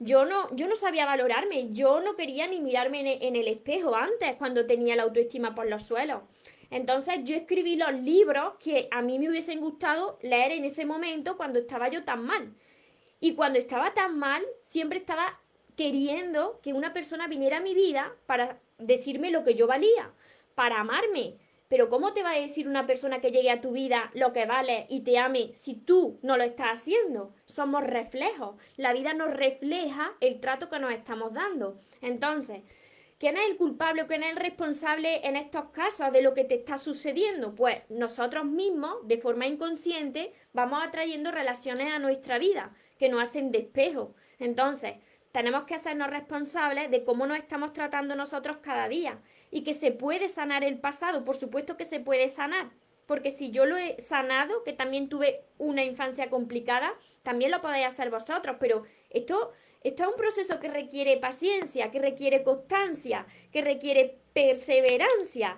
yo 0.03 0.25
no, 0.25 0.53
yo 0.55 0.67
no 0.67 0.75
sabía 0.75 1.05
valorarme, 1.05 1.69
yo 1.69 2.01
no 2.01 2.15
quería 2.15 2.47
ni 2.47 2.59
mirarme 2.59 3.19
en 3.21 3.35
el, 3.35 3.47
espejo 3.47 3.95
antes, 3.95 4.35
cuando 4.37 4.65
tenía 4.65 4.95
la 4.95 5.03
autoestima 5.03 5.53
por 5.53 5.67
los 5.67 5.83
suelos. 5.83 6.23
Entonces 6.71 7.19
yo 7.23 7.35
escribí 7.35 7.75
los 7.75 7.93
libros 7.93 8.53
que 8.59 8.87
a 8.89 9.03
mí 9.03 9.19
me 9.19 9.29
hubiesen 9.29 9.59
gustado 9.59 10.17
leer 10.23 10.53
en 10.53 10.65
ese 10.65 10.85
momento 10.85 11.37
cuando 11.37 11.59
estaba 11.59 11.87
yo 11.89 12.03
tan 12.03 12.25
mal. 12.25 12.51
Y 13.19 13.35
cuando 13.35 13.59
estaba 13.59 13.93
tan 13.93 14.17
mal, 14.17 14.43
siempre 14.63 14.97
estaba 14.97 15.39
queriendo 15.75 16.59
que 16.63 16.73
una 16.73 16.93
persona 16.93 17.27
viniera 17.27 17.57
a 17.57 17.61
mi 17.61 17.75
vida 17.75 18.15
para 18.25 18.59
decirme 18.79 19.29
lo 19.29 19.43
que 19.43 19.53
yo 19.53 19.67
valía, 19.67 20.11
para 20.55 20.79
amarme, 20.79 21.35
pero 21.71 21.87
¿cómo 21.87 22.11
te 22.11 22.21
va 22.21 22.31
a 22.31 22.39
decir 22.41 22.67
una 22.67 22.85
persona 22.85 23.21
que 23.21 23.31
llegue 23.31 23.49
a 23.49 23.61
tu 23.61 23.71
vida 23.71 24.11
lo 24.13 24.33
que 24.33 24.45
vale 24.45 24.87
y 24.89 25.05
te 25.05 25.17
ame 25.17 25.51
si 25.53 25.73
tú 25.73 26.19
no 26.21 26.35
lo 26.35 26.43
estás 26.43 26.81
haciendo? 26.81 27.33
Somos 27.45 27.81
reflejos. 27.81 28.57
La 28.75 28.91
vida 28.91 29.13
nos 29.13 29.33
refleja 29.33 30.11
el 30.19 30.41
trato 30.41 30.67
que 30.67 30.79
nos 30.79 30.91
estamos 30.91 31.31
dando. 31.31 31.79
Entonces, 32.01 32.63
¿quién 33.17 33.37
es 33.37 33.49
el 33.49 33.55
culpable 33.55 34.01
o 34.01 34.07
quién 34.07 34.21
es 34.21 34.31
el 34.31 34.35
responsable 34.35 35.25
en 35.25 35.37
estos 35.37 35.69
casos 35.69 36.11
de 36.11 36.21
lo 36.21 36.33
que 36.33 36.43
te 36.43 36.55
está 36.55 36.77
sucediendo? 36.77 37.55
Pues 37.55 37.77
nosotros 37.87 38.43
mismos, 38.43 39.07
de 39.07 39.19
forma 39.19 39.47
inconsciente, 39.47 40.33
vamos 40.51 40.85
atrayendo 40.85 41.31
relaciones 41.31 41.93
a 41.93 41.99
nuestra 41.99 42.37
vida 42.37 42.75
que 42.99 43.07
nos 43.07 43.21
hacen 43.21 43.49
despejo. 43.53 44.13
Entonces, 44.39 44.95
tenemos 45.31 45.63
que 45.63 45.75
hacernos 45.75 46.09
responsables 46.09 46.91
de 46.91 47.03
cómo 47.03 47.25
nos 47.25 47.37
estamos 47.37 47.73
tratando 47.73 48.15
nosotros 48.15 48.57
cada 48.61 48.87
día 48.87 49.19
y 49.49 49.63
que 49.63 49.73
se 49.73 49.91
puede 49.91 50.29
sanar 50.29 50.63
el 50.63 50.79
pasado, 50.79 51.23
por 51.23 51.35
supuesto 51.35 51.77
que 51.77 51.85
se 51.85 51.99
puede 51.99 52.29
sanar, 52.29 52.71
porque 53.05 53.31
si 53.31 53.51
yo 53.51 53.65
lo 53.65 53.77
he 53.77 53.99
sanado, 53.99 54.63
que 54.63 54.73
también 54.73 55.09
tuve 55.09 55.43
una 55.57 55.83
infancia 55.83 56.29
complicada, 56.29 56.93
también 57.23 57.51
lo 57.51 57.61
podéis 57.61 57.87
hacer 57.87 58.09
vosotros, 58.09 58.57
pero 58.59 58.83
esto, 59.09 59.51
esto 59.83 60.03
es 60.03 60.09
un 60.09 60.15
proceso 60.15 60.59
que 60.59 60.69
requiere 60.69 61.17
paciencia, 61.17 61.91
que 61.91 61.99
requiere 61.99 62.43
constancia, 62.43 63.25
que 63.51 63.61
requiere 63.61 64.19
perseverancia. 64.33 65.57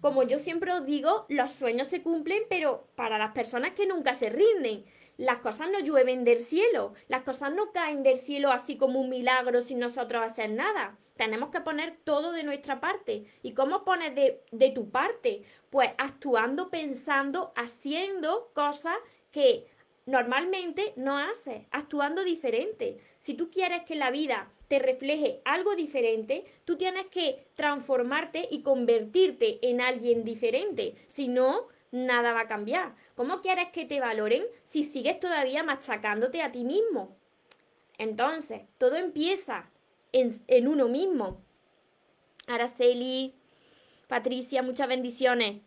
Como 0.00 0.24
yo 0.24 0.38
siempre 0.38 0.72
os 0.72 0.84
digo, 0.84 1.26
los 1.28 1.52
sueños 1.52 1.88
se 1.88 2.02
cumplen, 2.02 2.42
pero 2.50 2.88
para 2.96 3.18
las 3.18 3.32
personas 3.32 3.72
que 3.72 3.86
nunca 3.86 4.14
se 4.14 4.28
rinden 4.28 4.84
las 5.16 5.38
cosas 5.38 5.70
no 5.70 5.80
llueven 5.80 6.24
del 6.24 6.40
cielo, 6.40 6.94
las 7.08 7.22
cosas 7.22 7.54
no 7.54 7.72
caen 7.72 8.02
del 8.02 8.18
cielo 8.18 8.50
así 8.50 8.76
como 8.76 9.00
un 9.00 9.08
milagro 9.08 9.60
sin 9.60 9.78
nosotros 9.78 10.22
hacer 10.22 10.50
nada. 10.50 10.98
Tenemos 11.16 11.50
que 11.50 11.60
poner 11.60 11.96
todo 12.04 12.32
de 12.32 12.42
nuestra 12.42 12.80
parte. 12.80 13.24
¿Y 13.42 13.52
cómo 13.52 13.84
pones 13.84 14.14
de, 14.14 14.42
de 14.50 14.70
tu 14.70 14.90
parte? 14.90 15.42
Pues 15.70 15.90
actuando, 15.98 16.70
pensando, 16.70 17.52
haciendo 17.54 18.50
cosas 18.54 18.96
que 19.30 19.66
normalmente 20.06 20.92
no 20.96 21.18
haces, 21.18 21.66
actuando 21.70 22.24
diferente. 22.24 22.98
Si 23.18 23.34
tú 23.34 23.50
quieres 23.50 23.82
que 23.82 23.94
la 23.94 24.10
vida 24.10 24.50
te 24.68 24.78
refleje 24.78 25.40
algo 25.44 25.76
diferente, 25.76 26.44
tú 26.64 26.76
tienes 26.76 27.06
que 27.06 27.46
transformarte 27.54 28.48
y 28.50 28.62
convertirte 28.62 29.58
en 29.68 29.80
alguien 29.80 30.24
diferente. 30.24 30.96
Si 31.06 31.28
no, 31.28 31.68
nada 31.92 32.32
va 32.32 32.40
a 32.40 32.46
cambiar. 32.48 32.96
¿Cómo 33.14 33.40
quieres 33.40 33.68
que 33.68 33.84
te 33.84 34.00
valoren 34.00 34.42
si 34.64 34.82
sigues 34.82 35.20
todavía 35.20 35.62
machacándote 35.62 36.42
a 36.42 36.50
ti 36.50 36.64
mismo? 36.64 37.16
Entonces, 37.98 38.62
todo 38.78 38.96
empieza 38.96 39.70
en, 40.10 40.68
uno 40.68 40.88
mismo. 40.88 41.40
Araceli, 42.48 43.34
Patricia, 44.08 44.62
muchas 44.62 44.88
bendiciones. 44.88 45.60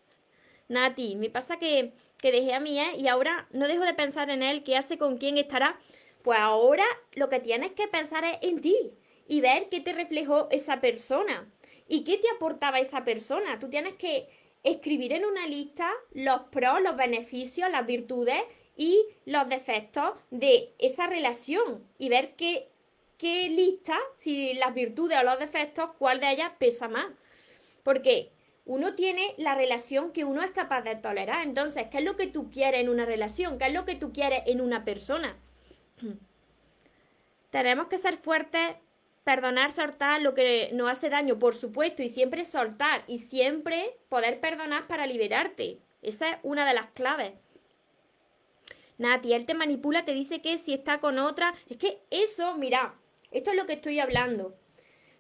Nati, 0.67 1.15
me 1.15 1.29
pasa 1.29 1.57
que, 1.57 1.93
que 2.17 2.31
dejé 2.31 2.53
a 2.53 2.59
mi 2.59 2.79
ex 2.79 2.97
y 2.97 3.07
ahora 3.07 3.47
no 3.51 3.67
dejo 3.67 3.85
de 3.85 3.93
pensar 3.93 4.29
en 4.29 4.43
él, 4.43 4.63
qué 4.63 4.75
hace, 4.75 4.97
con 4.97 5.17
quién 5.17 5.38
estará. 5.38 5.79
Pues 6.23 6.39
ahora 6.39 6.85
lo 7.13 7.29
que 7.29 7.39
tienes 7.39 7.71
que 7.73 7.88
pensar 7.88 8.25
es 8.25 8.39
en 8.41 8.59
ti 8.59 8.91
y 9.27 9.41
ver 9.41 9.67
qué 9.69 9.79
te 9.79 9.93
reflejó 9.93 10.47
esa 10.49 10.81
persona 10.81 11.47
y 11.88 12.03
qué 12.03 12.17
te 12.17 12.29
aportaba 12.35 12.79
esa 12.79 13.05
persona. 13.05 13.59
Tú 13.59 13.69
tienes 13.69 13.93
que 13.95 14.27
escribir 14.65 15.13
en 15.13 15.25
una 15.25 15.47
lista 15.47 15.89
los 16.12 16.41
pros, 16.51 16.82
los 16.82 16.97
beneficios, 16.97 17.69
las 17.71 17.86
virtudes 17.86 18.41
y 18.75 19.06
los 19.25 19.47
defectos 19.47 20.12
de 20.32 20.73
esa 20.80 21.08
relación 21.08 21.84
y 21.97 22.10
ver 22.10 22.36
qué, 22.36 22.69
qué 23.17 23.47
lista, 23.49 23.97
si 24.13 24.56
las 24.56 24.73
virtudes 24.73 25.17
o 25.19 25.23
los 25.23 25.39
defectos, 25.39 25.91
cuál 25.97 26.19
de 26.19 26.32
ellas 26.32 26.51
pesa 26.58 26.88
más. 26.88 27.08
Porque 27.84 28.32
uno 28.65 28.95
tiene 28.95 29.36
la 29.38 29.56
relación 29.56 30.12
que 30.12 30.25
uno 30.25 30.41
es 30.41 30.51
capaz 30.51 30.82
de 30.82 30.95
tolerar. 30.95 31.43
Entonces, 31.43 31.88
¿qué 31.91 31.99
es 31.99 32.04
lo 32.04 32.15
que 32.15 32.28
tú 32.28 32.49
quieres 32.49 32.82
en 32.82 32.89
una 32.89 33.06
relación? 33.06 33.60
¿Qué 33.60 33.67
es 33.67 33.73
lo 33.73 33.86
que 33.86 33.95
tú 33.95 34.12
quieres 34.12 34.41
en 34.47 34.60
una 34.60 34.84
persona? 34.84 35.38
Tenemos 37.51 37.88
que 37.88 37.99
ser 37.99 38.17
fuertes 38.17 38.75
perdonar, 39.25 39.71
soltar 39.71 40.21
lo 40.21 40.33
que 40.33 40.69
nos 40.71 40.89
hace 40.89 41.09
daño, 41.09 41.38
por 41.38 41.55
supuesto, 41.55 42.03
y 42.03 42.09
siempre 42.09 42.45
soltar 42.45 43.03
y 43.07 43.17
siempre 43.17 43.97
poder 44.07 44.39
perdonar 44.39 44.88
para 44.88 45.07
liberarte. 45.07 45.79
Esa 46.01 46.29
es 46.29 46.38
una 46.43 46.65
de 46.65 46.75
las 46.75 46.88
claves. 46.91 47.33
Nati, 48.97 49.33
él 49.33 49.45
te 49.45 49.55
manipula, 49.55 50.05
te 50.05 50.13
dice 50.13 50.41
que 50.41 50.57
si 50.57 50.73
está 50.73 50.99
con 50.99 51.17
otra, 51.17 51.55
es 51.67 51.77
que 51.77 51.99
eso, 52.11 52.55
mira, 52.55 52.95
esto 53.31 53.49
es 53.49 53.57
lo 53.57 53.65
que 53.65 53.73
estoy 53.73 53.99
hablando. 53.99 54.55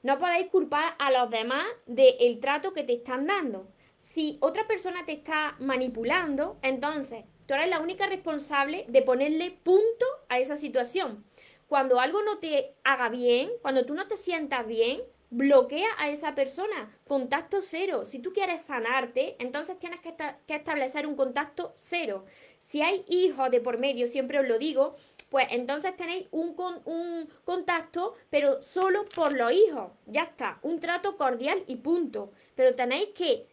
No 0.03 0.19
podéis 0.19 0.47
culpar 0.47 0.93
a 0.99 1.09
los 1.11 1.31
demás 1.31 1.65
del 1.87 2.39
trato 2.39 2.73
que 2.73 2.83
te 2.83 2.93
están 2.93 3.25
dando. 3.25 3.67
Si 3.97 4.37
otra 4.39 4.67
persona 4.67 5.03
te 5.03 5.13
está 5.13 5.55
manipulando, 5.59 6.59
entonces 6.61 7.25
tú 7.47 7.55
eres 7.55 7.69
la 7.69 7.79
única 7.79 8.05
responsable 8.05 8.85
de 8.87 9.01
ponerle 9.01 9.49
punto 9.49 10.05
a 10.29 10.37
esa 10.37 10.57
situación. 10.57 11.25
Cuando 11.67 11.99
algo 11.99 12.21
no 12.21 12.37
te 12.39 12.75
haga 12.83 13.09
bien, 13.09 13.49
cuando 13.61 13.85
tú 13.85 13.93
no 13.93 14.07
te 14.07 14.17
sientas 14.17 14.67
bien, 14.67 15.01
bloquea 15.29 15.89
a 15.97 16.09
esa 16.09 16.35
persona. 16.35 16.97
Contacto 17.05 17.61
cero. 17.61 18.05
Si 18.05 18.19
tú 18.19 18.31
quieres 18.33 18.61
sanarte, 18.61 19.35
entonces 19.39 19.77
tienes 19.79 19.99
que, 19.99 20.13
establecer 20.53 21.07
un 21.07 21.15
contacto 21.15 21.73
cero. 21.75 22.25
Si 22.59 22.81
hay 22.81 23.03
hijos 23.09 23.51
de 23.51 23.61
por 23.61 23.79
medio, 23.79 24.07
siempre 24.07 24.39
os 24.39 24.47
lo 24.47 24.57
digo, 24.57 24.95
pues 25.29 25.47
entonces 25.49 25.95
tenéis 25.95 26.27
un, 26.31 26.55
un 26.85 27.29
contacto, 27.43 28.13
pero 28.29 28.61
solo 28.61 29.05
por 29.09 29.33
los 29.33 29.51
hijos. 29.51 29.91
Ya 30.05 30.23
está. 30.23 30.59
Un 30.61 30.79
trato 30.79 31.17
cordial 31.17 31.63
y 31.67 31.77
punto. 31.77 32.31
Pero 32.55 32.75
tenéis 32.75 33.09
que 33.09 33.47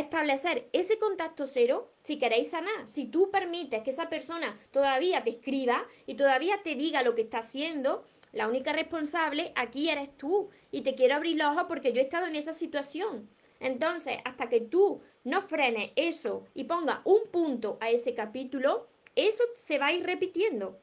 establecer 0.00 0.68
ese 0.72 0.98
contacto 0.98 1.46
cero 1.46 1.90
si 2.02 2.18
queréis 2.18 2.50
sanar. 2.50 2.88
Si 2.88 3.06
tú 3.06 3.30
permites 3.30 3.82
que 3.82 3.90
esa 3.90 4.08
persona 4.08 4.58
todavía 4.70 5.22
te 5.22 5.30
escriba 5.30 5.86
y 6.06 6.14
todavía 6.14 6.62
te 6.62 6.74
diga 6.74 7.02
lo 7.02 7.14
que 7.14 7.22
está 7.22 7.38
haciendo, 7.38 8.04
la 8.32 8.48
única 8.48 8.72
responsable 8.72 9.52
aquí 9.54 9.88
eres 9.88 10.16
tú. 10.16 10.50
Y 10.72 10.82
te 10.82 10.94
quiero 10.94 11.14
abrir 11.14 11.36
los 11.36 11.52
ojos 11.52 11.66
porque 11.68 11.92
yo 11.92 12.00
he 12.00 12.04
estado 12.04 12.26
en 12.26 12.34
esa 12.34 12.52
situación. 12.52 13.28
Entonces, 13.60 14.18
hasta 14.24 14.48
que 14.48 14.60
tú 14.60 15.00
no 15.22 15.42
frenes 15.42 15.92
eso 15.94 16.44
y 16.54 16.64
ponga 16.64 17.00
un 17.04 17.20
punto 17.30 17.78
a 17.80 17.90
ese 17.90 18.14
capítulo, 18.14 18.88
eso 19.14 19.44
se 19.56 19.78
va 19.78 19.86
a 19.86 19.92
ir 19.92 20.04
repitiendo. 20.04 20.76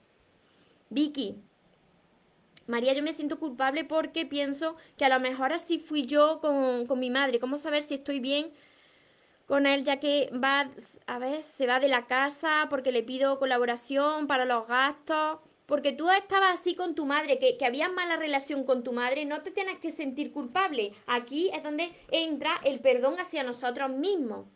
Vicky, 0.89 1.36
María, 2.65 2.93
yo 2.93 3.04
me 3.04 3.12
siento 3.12 3.39
culpable 3.39 3.84
porque 3.84 4.26
pienso 4.26 4.78
que 4.97 5.04
a 5.04 5.10
lo 5.10 5.19
mejor 5.19 5.52
así 5.52 5.80
fui 5.80 6.06
yo 6.06 6.39
con, 6.39 6.88
con 6.88 7.00
mi 7.00 7.10
madre. 7.10 7.39
¿Cómo 7.39 7.58
saber 7.58 7.84
si 7.84 7.95
estoy 7.95 8.21
bien 8.21 8.52
con 9.45 9.65
él 9.65 9.84
ya 9.84 9.99
que 9.99 10.30
va, 10.32 10.71
a 11.08 11.19
ver, 11.19 11.43
se 11.43 11.67
va 11.67 11.80
de 11.80 11.88
la 11.88 12.08
casa 12.08 12.67
porque 12.69 12.91
le 12.91 13.04
pido 13.04 13.39
colaboración 13.39 14.27
para 14.27 14.45
los 14.45 14.67
gastos. 14.67 15.39
Porque 15.65 15.93
tú 15.93 16.10
estabas 16.10 16.60
así 16.60 16.75
con 16.75 16.95
tu 16.95 17.06
madre, 17.06 17.39
que, 17.39 17.58
que 17.58 17.65
había 17.65 17.88
mala 17.88 18.17
relación 18.17 18.65
con 18.65 18.84
tu 18.84 18.91
madre, 18.91 19.23
no 19.23 19.41
te 19.41 19.51
tienes 19.51 19.80
que 19.80 19.89
sentir 19.89 20.34
culpable. 20.34 20.91
Aquí 21.08 21.49
es 21.54 21.63
donde 21.63 21.93
entra 22.10 22.60
el 22.65 22.82
perdón 22.82 23.19
hacia 23.19 23.43
nosotros 23.43 23.89
mismos. 23.89 24.47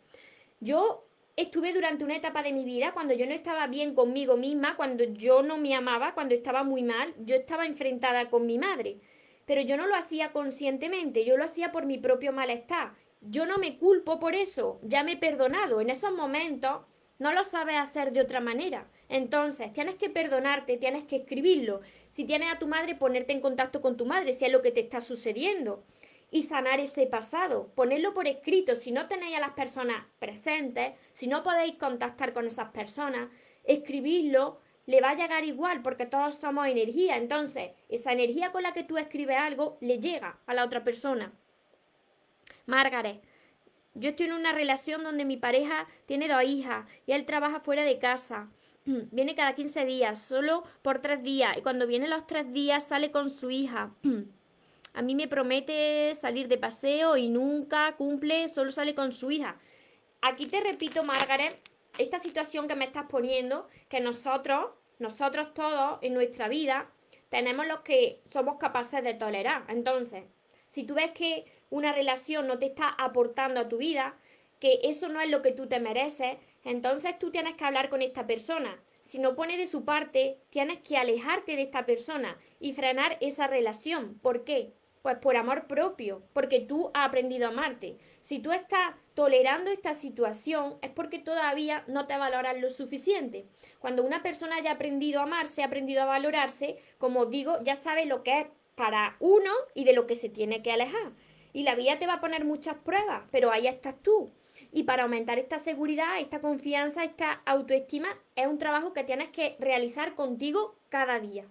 Yo 0.60 1.06
estuve 1.36 1.72
durante 1.72 2.04
una 2.04 2.16
etapa 2.16 2.42
de 2.42 2.52
mi 2.52 2.64
vida 2.64 2.92
cuando 2.92 3.14
yo 3.14 3.26
no 3.26 3.32
estaba 3.32 3.66
bien 3.66 3.94
conmigo 3.94 4.36
misma, 4.36 4.76
cuando 4.76 5.04
yo 5.04 5.42
no 5.42 5.58
me 5.58 5.74
amaba, 5.74 6.14
cuando 6.14 6.34
estaba 6.34 6.64
muy 6.64 6.82
mal, 6.82 7.14
yo 7.18 7.36
estaba 7.36 7.66
enfrentada 7.66 8.28
con 8.28 8.46
mi 8.46 8.58
madre. 8.58 9.00
Pero 9.44 9.60
yo 9.60 9.76
no 9.76 9.86
lo 9.86 9.94
hacía 9.94 10.32
conscientemente, 10.32 11.24
yo 11.24 11.36
lo 11.36 11.44
hacía 11.44 11.72
por 11.72 11.86
mi 11.86 11.98
propio 11.98 12.32
malestar. 12.32 12.94
Yo 13.20 13.46
no 13.46 13.58
me 13.58 13.78
culpo 13.78 14.18
por 14.18 14.34
eso, 14.34 14.78
ya 14.82 15.02
me 15.02 15.12
he 15.12 15.16
perdonado. 15.16 15.80
En 15.80 15.90
esos 15.90 16.12
momentos 16.12 16.82
no 17.18 17.32
lo 17.32 17.44
sabes 17.44 17.76
hacer 17.76 18.12
de 18.12 18.20
otra 18.20 18.40
manera. 18.40 18.88
Entonces, 19.08 19.72
tienes 19.72 19.96
que 19.96 20.10
perdonarte, 20.10 20.76
tienes 20.76 21.04
que 21.04 21.16
escribirlo. 21.16 21.80
Si 22.10 22.24
tienes 22.24 22.52
a 22.52 22.58
tu 22.58 22.68
madre, 22.68 22.94
ponerte 22.94 23.32
en 23.32 23.40
contacto 23.40 23.80
con 23.80 23.96
tu 23.96 24.06
madre, 24.06 24.32
si 24.32 24.44
es 24.44 24.52
lo 24.52 24.62
que 24.62 24.72
te 24.72 24.80
está 24.80 25.00
sucediendo. 25.00 25.82
Y 26.30 26.42
sanar 26.42 26.80
ese 26.80 27.06
pasado, 27.06 27.68
ponerlo 27.74 28.12
por 28.12 28.26
escrito. 28.26 28.74
Si 28.74 28.90
no 28.90 29.06
tenéis 29.06 29.36
a 29.36 29.40
las 29.40 29.52
personas 29.52 30.04
presentes, 30.18 30.92
si 31.12 31.26
no 31.26 31.42
podéis 31.42 31.76
contactar 31.76 32.32
con 32.32 32.46
esas 32.46 32.70
personas, 32.70 33.30
escribirlo 33.64 34.58
le 34.86 35.00
va 35.00 35.10
a 35.10 35.16
llegar 35.16 35.44
igual 35.44 35.82
porque 35.82 36.06
todos 36.06 36.36
somos 36.36 36.66
energía. 36.66 37.16
Entonces, 37.16 37.70
esa 37.88 38.12
energía 38.12 38.52
con 38.52 38.62
la 38.62 38.72
que 38.72 38.84
tú 38.84 38.98
escribes 38.98 39.36
algo 39.36 39.78
le 39.80 39.98
llega 39.98 40.38
a 40.46 40.54
la 40.54 40.64
otra 40.64 40.84
persona. 40.84 41.32
Margaret, 42.66 43.22
yo 43.94 44.10
estoy 44.10 44.26
en 44.26 44.34
una 44.34 44.52
relación 44.52 45.04
donde 45.04 45.24
mi 45.24 45.36
pareja 45.36 45.86
tiene 46.06 46.28
dos 46.28 46.42
hijas 46.44 46.86
y 47.06 47.12
él 47.12 47.24
trabaja 47.24 47.60
fuera 47.60 47.82
de 47.82 47.98
casa. 47.98 48.48
Viene 48.84 49.34
cada 49.34 49.54
15 49.54 49.84
días, 49.84 50.20
solo 50.20 50.64
por 50.82 51.00
tres 51.00 51.22
días. 51.22 51.56
Y 51.56 51.62
cuando 51.62 51.86
viene 51.86 52.06
los 52.06 52.26
tres 52.26 52.52
días 52.52 52.86
sale 52.86 53.10
con 53.10 53.30
su 53.30 53.50
hija. 53.50 53.94
A 54.94 55.02
mí 55.02 55.14
me 55.14 55.28
promete 55.28 56.14
salir 56.14 56.48
de 56.48 56.56
paseo 56.56 57.18
y 57.18 57.28
nunca 57.28 57.94
cumple, 57.96 58.48
solo 58.48 58.70
sale 58.70 58.94
con 58.94 59.12
su 59.12 59.30
hija. 59.30 59.56
Aquí 60.22 60.46
te 60.46 60.60
repito, 60.60 61.02
Margaret, 61.02 61.60
esta 61.98 62.18
situación 62.18 62.66
que 62.66 62.76
me 62.76 62.86
estás 62.86 63.04
poniendo, 63.06 63.68
que 63.90 64.00
nosotros, 64.00 64.70
nosotros 64.98 65.52
todos 65.52 65.98
en 66.00 66.14
nuestra 66.14 66.48
vida, 66.48 66.90
tenemos 67.28 67.66
lo 67.66 67.82
que 67.84 68.22
somos 68.30 68.56
capaces 68.58 69.04
de 69.04 69.12
tolerar. 69.12 69.64
Entonces, 69.68 70.24
si 70.66 70.84
tú 70.84 70.94
ves 70.94 71.10
que 71.12 71.44
una 71.70 71.92
relación 71.92 72.46
no 72.46 72.58
te 72.58 72.66
está 72.66 72.88
aportando 72.88 73.60
a 73.60 73.68
tu 73.68 73.78
vida, 73.78 74.16
que 74.58 74.80
eso 74.84 75.08
no 75.08 75.20
es 75.20 75.30
lo 75.30 75.42
que 75.42 75.52
tú 75.52 75.66
te 75.68 75.80
mereces, 75.80 76.38
entonces 76.64 77.18
tú 77.18 77.30
tienes 77.30 77.54
que 77.56 77.64
hablar 77.64 77.88
con 77.88 78.02
esta 78.02 78.26
persona. 78.26 78.80
Si 79.00 79.18
no 79.18 79.36
pone 79.36 79.56
de 79.56 79.66
su 79.66 79.84
parte, 79.84 80.40
tienes 80.50 80.80
que 80.80 80.96
alejarte 80.96 81.54
de 81.54 81.62
esta 81.62 81.86
persona 81.86 82.36
y 82.58 82.72
frenar 82.72 83.18
esa 83.20 83.46
relación. 83.46 84.18
¿Por 84.18 84.44
qué? 84.44 84.72
Pues 85.02 85.18
por 85.18 85.36
amor 85.36 85.68
propio, 85.68 86.24
porque 86.32 86.58
tú 86.58 86.90
has 86.92 87.06
aprendido 87.06 87.46
a 87.46 87.50
amarte. 87.50 87.96
Si 88.20 88.40
tú 88.40 88.50
estás 88.50 88.96
tolerando 89.14 89.70
esta 89.70 89.94
situación 89.94 90.78
es 90.82 90.90
porque 90.90 91.20
todavía 91.20 91.84
no 91.86 92.08
te 92.08 92.16
valoras 92.16 92.60
lo 92.60 92.68
suficiente. 92.70 93.46
Cuando 93.78 94.02
una 94.02 94.24
persona 94.24 94.56
haya 94.56 94.72
aprendido 94.72 95.20
a 95.20 95.24
amarse, 95.24 95.62
ha 95.62 95.66
aprendido 95.66 96.02
a 96.02 96.06
valorarse, 96.06 96.78
como 96.98 97.26
digo, 97.26 97.58
ya 97.62 97.76
sabe 97.76 98.06
lo 98.06 98.24
que 98.24 98.40
es 98.40 98.46
para 98.74 99.16
uno 99.20 99.52
y 99.74 99.84
de 99.84 99.92
lo 99.92 100.08
que 100.08 100.16
se 100.16 100.28
tiene 100.28 100.62
que 100.62 100.72
alejar. 100.72 101.12
Y 101.56 101.62
la 101.62 101.74
vida 101.74 101.98
te 101.98 102.06
va 102.06 102.12
a 102.12 102.20
poner 102.20 102.44
muchas 102.44 102.76
pruebas, 102.76 103.22
pero 103.30 103.50
ahí 103.50 103.66
estás 103.66 103.94
tú. 104.02 104.30
Y 104.72 104.82
para 104.82 105.04
aumentar 105.04 105.38
esta 105.38 105.58
seguridad, 105.58 106.20
esta 106.20 106.42
confianza, 106.42 107.02
esta 107.02 107.40
autoestima, 107.46 108.08
es 108.34 108.46
un 108.46 108.58
trabajo 108.58 108.92
que 108.92 109.04
tienes 109.04 109.30
que 109.30 109.56
realizar 109.58 110.14
contigo 110.14 110.76
cada 110.90 111.18
día, 111.18 111.46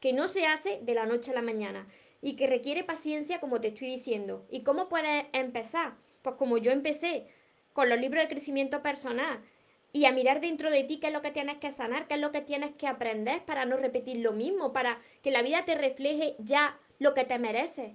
que 0.00 0.14
no 0.14 0.28
se 0.28 0.46
hace 0.46 0.78
de 0.80 0.94
la 0.94 1.04
noche 1.04 1.32
a 1.32 1.34
la 1.34 1.42
mañana 1.42 1.86
y 2.22 2.36
que 2.36 2.46
requiere 2.46 2.84
paciencia, 2.84 3.38
como 3.38 3.60
te 3.60 3.68
estoy 3.68 3.88
diciendo. 3.88 4.46
¿Y 4.50 4.62
cómo 4.62 4.88
puedes 4.88 5.26
empezar? 5.34 5.92
Pues 6.22 6.36
como 6.36 6.56
yo 6.56 6.72
empecé, 6.72 7.26
con 7.74 7.90
los 7.90 8.00
libros 8.00 8.22
de 8.22 8.30
crecimiento 8.30 8.80
personal 8.80 9.42
y 9.92 10.06
a 10.06 10.12
mirar 10.12 10.40
dentro 10.40 10.70
de 10.70 10.84
ti 10.84 11.00
qué 11.00 11.08
es 11.08 11.12
lo 11.12 11.20
que 11.20 11.32
tienes 11.32 11.58
que 11.58 11.70
sanar, 11.70 12.08
qué 12.08 12.14
es 12.14 12.20
lo 12.20 12.32
que 12.32 12.40
tienes 12.40 12.74
que 12.76 12.86
aprender 12.86 13.44
para 13.44 13.66
no 13.66 13.76
repetir 13.76 14.20
lo 14.20 14.32
mismo, 14.32 14.72
para 14.72 15.02
que 15.20 15.30
la 15.30 15.42
vida 15.42 15.66
te 15.66 15.74
refleje 15.74 16.34
ya 16.38 16.80
lo 16.98 17.12
que 17.12 17.24
te 17.24 17.38
mereces 17.38 17.92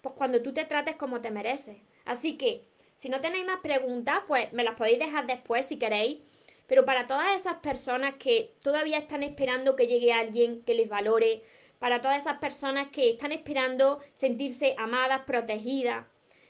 pues 0.00 0.14
cuando 0.14 0.42
tú 0.42 0.52
te 0.52 0.64
trates 0.64 0.96
como 0.96 1.20
te 1.20 1.30
mereces. 1.30 1.78
Así 2.04 2.36
que, 2.36 2.64
si 2.96 3.08
no 3.08 3.20
tenéis 3.20 3.46
más 3.46 3.60
preguntas, 3.60 4.20
pues 4.26 4.52
me 4.52 4.64
las 4.64 4.74
podéis 4.74 4.98
dejar 4.98 5.26
después 5.26 5.66
si 5.66 5.78
queréis. 5.78 6.18
Pero 6.66 6.84
para 6.84 7.06
todas 7.06 7.34
esas 7.34 7.56
personas 7.56 8.14
que 8.18 8.54
todavía 8.62 8.98
están 8.98 9.22
esperando 9.22 9.74
que 9.74 9.86
llegue 9.86 10.12
alguien 10.12 10.62
que 10.62 10.74
les 10.74 10.88
valore, 10.88 11.42
para 11.78 12.00
todas 12.00 12.18
esas 12.18 12.38
personas 12.38 12.88
que 12.90 13.10
están 13.10 13.32
esperando 13.32 14.00
sentirse 14.14 14.74
amadas, 14.78 15.22
protegidas, 15.26 16.06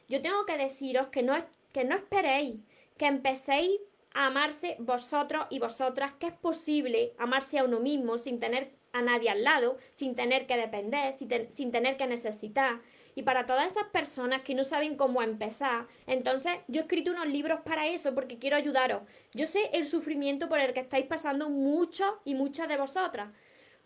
yo 0.09 0.21
tengo 0.21 0.45
que 0.45 0.59
deciros 0.59 1.07
que 1.09 1.23
no, 1.23 1.35
que 1.73 1.85
no 1.85 1.95
esperéis, 1.95 2.57
que 2.99 3.07
empecéis 3.07 3.81
a 4.13 4.27
amarse 4.27 4.77
vosotros 4.81 5.47
y 5.51 5.61
vosotras, 5.61 6.13
que 6.19 6.27
es 6.27 6.33
posible 6.33 7.15
amarse 7.17 7.59
a 7.59 7.65
uno 7.65 7.79
mismo 7.79 8.19
sin 8.19 8.41
tener 8.41 8.73
a 8.93 9.03
nadie 9.03 9.31
al 9.31 9.45
lado, 9.45 9.79
sin 9.93 10.17
tener 10.17 10.47
que 10.47 10.57
depender, 10.57 11.15
sin 11.15 11.71
tener 11.71 11.97
que 11.97 12.07
necesitar, 12.09 12.81
y 13.15 13.23
para 13.23 13.47
todas 13.47 13.71
esas 13.71 13.85
personas 13.89 14.43
que 14.43 14.55
no 14.55 14.65
saben 14.65 14.97
cómo 14.97 15.23
empezar, 15.23 15.87
entonces 16.07 16.53
yo 16.69 16.81
he 16.81 16.85
escrito 16.85 17.11
unos 17.11 17.27
libros 17.27 17.61
para 17.65 17.87
eso 17.87 18.15
porque 18.15 18.39
quiero 18.39 18.57
ayudaros. 18.57 19.03
Yo 19.35 19.47
sé 19.47 19.71
el 19.73 19.87
sufrimiento 19.87 20.49
por 20.49 20.61
el 20.61 20.73
que 20.73 20.81
estáis 20.81 21.07
pasando 21.07 21.51
muchos 21.51 22.11
y 22.25 22.35
muchas 22.35 22.69
de 22.69 22.77
vosotras, 22.77 23.31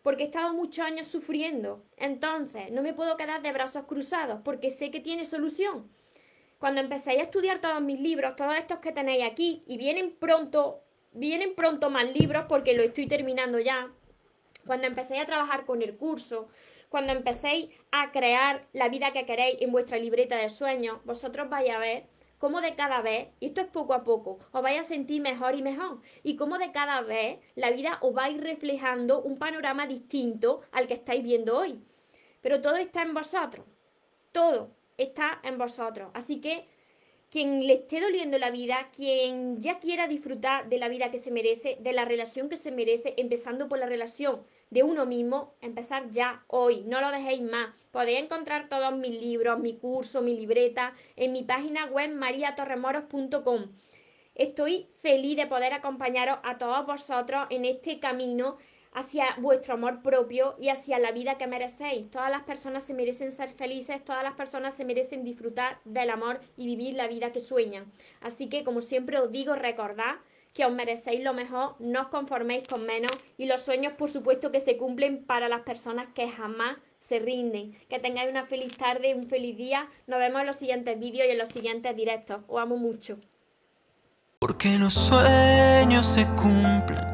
porque 0.02 0.24
he 0.24 0.26
estado 0.26 0.52
muchos 0.54 0.84
años 0.84 1.06
sufriendo. 1.06 1.82
Entonces, 1.96 2.70
no 2.70 2.82
me 2.82 2.92
puedo 2.92 3.16
quedar 3.16 3.42
de 3.42 3.52
brazos 3.52 3.86
cruzados 3.86 4.40
porque 4.44 4.70
sé 4.70 4.90
que 4.90 5.00
tiene 5.00 5.24
solución. 5.24 5.90
Cuando 6.58 6.80
empecéis 6.80 7.20
a 7.20 7.24
estudiar 7.24 7.60
todos 7.60 7.80
mis 7.82 8.00
libros, 8.00 8.36
todos 8.36 8.56
estos 8.56 8.78
que 8.78 8.92
tenéis 8.92 9.24
aquí, 9.24 9.62
y 9.66 9.76
vienen 9.76 10.14
pronto, 10.14 10.82
vienen 11.12 11.54
pronto 11.54 11.90
más 11.90 12.06
libros 12.12 12.44
porque 12.48 12.74
lo 12.74 12.82
estoy 12.82 13.06
terminando 13.06 13.58
ya. 13.58 13.90
Cuando 14.66 14.86
empecéis 14.86 15.22
a 15.22 15.26
trabajar 15.26 15.66
con 15.66 15.82
el 15.82 15.96
curso, 15.96 16.48
cuando 16.94 17.12
empecéis 17.12 17.72
a 17.90 18.12
crear 18.12 18.68
la 18.72 18.88
vida 18.88 19.12
que 19.12 19.26
queréis 19.26 19.60
en 19.60 19.72
vuestra 19.72 19.98
libreta 19.98 20.36
de 20.36 20.48
sueños, 20.48 21.00
vosotros 21.04 21.50
vais 21.50 21.68
a 21.70 21.78
ver 21.78 22.06
cómo 22.38 22.60
de 22.60 22.76
cada 22.76 23.00
vez, 23.00 23.30
y 23.40 23.46
esto 23.46 23.62
es 23.62 23.66
poco 23.66 23.94
a 23.94 24.04
poco, 24.04 24.38
os 24.52 24.62
vais 24.62 24.78
a 24.78 24.84
sentir 24.84 25.20
mejor 25.20 25.56
y 25.56 25.62
mejor, 25.62 26.00
y 26.22 26.36
cómo 26.36 26.56
de 26.56 26.70
cada 26.70 27.00
vez 27.00 27.40
la 27.56 27.72
vida 27.72 27.98
os 28.00 28.16
va 28.16 28.26
a 28.26 28.30
ir 28.30 28.40
reflejando 28.40 29.20
un 29.22 29.38
panorama 29.38 29.88
distinto 29.88 30.60
al 30.70 30.86
que 30.86 30.94
estáis 30.94 31.24
viendo 31.24 31.58
hoy. 31.58 31.82
Pero 32.40 32.62
todo 32.62 32.76
está 32.76 33.02
en 33.02 33.12
vosotros, 33.12 33.66
todo 34.30 34.70
está 34.96 35.40
en 35.42 35.58
vosotros. 35.58 36.12
Así 36.14 36.40
que 36.40 36.68
quien 37.30 37.66
le 37.66 37.74
esté 37.74 38.00
doliendo 38.00 38.38
la 38.38 38.50
vida, 38.50 38.88
quien 38.94 39.60
ya 39.60 39.78
quiera 39.78 40.06
disfrutar 40.06 40.68
de 40.68 40.78
la 40.78 40.88
vida 40.88 41.10
que 41.10 41.18
se 41.18 41.30
merece, 41.30 41.76
de 41.80 41.92
la 41.92 42.04
relación 42.04 42.48
que 42.48 42.56
se 42.56 42.70
merece, 42.70 43.14
empezando 43.16 43.68
por 43.68 43.78
la 43.78 43.86
relación 43.86 44.42
de 44.70 44.82
uno 44.82 45.06
mismo, 45.06 45.54
empezar 45.60 46.10
ya 46.10 46.44
hoy, 46.48 46.82
no 46.86 47.00
lo 47.00 47.10
dejéis 47.10 47.42
más. 47.42 47.74
Podéis 47.90 48.20
encontrar 48.20 48.68
todos 48.68 48.96
mis 48.96 49.20
libros, 49.20 49.58
mi 49.60 49.76
curso, 49.76 50.20
mi 50.20 50.36
libreta 50.36 50.94
en 51.16 51.32
mi 51.32 51.42
página 51.42 51.86
web 51.86 52.12
mariatorremoros.com. 52.12 53.66
Estoy 54.34 54.88
feliz 54.96 55.36
de 55.36 55.46
poder 55.46 55.72
acompañaros 55.74 56.38
a 56.42 56.58
todos 56.58 56.86
vosotros 56.86 57.46
en 57.50 57.64
este 57.64 58.00
camino 58.00 58.58
hacia 58.94 59.34
vuestro 59.38 59.74
amor 59.74 60.02
propio 60.02 60.54
y 60.58 60.70
hacia 60.70 60.98
la 60.98 61.12
vida 61.12 61.36
que 61.36 61.46
merecéis. 61.46 62.10
Todas 62.10 62.30
las 62.30 62.44
personas 62.44 62.84
se 62.84 62.94
merecen 62.94 63.32
ser 63.32 63.52
felices, 63.52 64.02
todas 64.04 64.22
las 64.22 64.34
personas 64.34 64.74
se 64.74 64.84
merecen 64.84 65.24
disfrutar 65.24 65.80
del 65.84 66.10
amor 66.10 66.40
y 66.56 66.66
vivir 66.66 66.94
la 66.94 67.08
vida 67.08 67.32
que 67.32 67.40
sueñan. 67.40 67.92
Así 68.20 68.48
que, 68.48 68.64
como 68.64 68.80
siempre 68.80 69.18
os 69.18 69.30
digo, 69.30 69.54
recordad 69.54 70.14
que 70.54 70.64
os 70.64 70.72
merecéis 70.72 71.22
lo 71.22 71.34
mejor, 71.34 71.74
no 71.80 72.02
os 72.02 72.08
conforméis 72.08 72.66
con 72.68 72.86
menos 72.86 73.10
y 73.36 73.46
los 73.46 73.60
sueños 73.60 73.92
por 73.94 74.08
supuesto 74.08 74.52
que 74.52 74.60
se 74.60 74.76
cumplen 74.76 75.24
para 75.24 75.48
las 75.48 75.62
personas 75.62 76.08
que 76.14 76.30
jamás 76.30 76.78
se 77.00 77.18
rinden. 77.18 77.76
Que 77.88 77.98
tengáis 77.98 78.30
una 78.30 78.46
feliz 78.46 78.76
tarde, 78.76 79.14
un 79.14 79.26
feliz 79.26 79.56
día. 79.56 79.88
Nos 80.06 80.20
vemos 80.20 80.40
en 80.40 80.46
los 80.46 80.56
siguientes 80.56 80.98
vídeos 80.98 81.26
y 81.28 81.32
en 81.32 81.38
los 81.38 81.48
siguientes 81.48 81.94
directos. 81.94 82.40
Os 82.46 82.60
amo 82.60 82.76
mucho. 82.76 83.18
Porque 84.38 84.78
los 84.78 84.94
sueños 84.94 86.06
se 86.06 86.26
cumplen, 86.36 87.13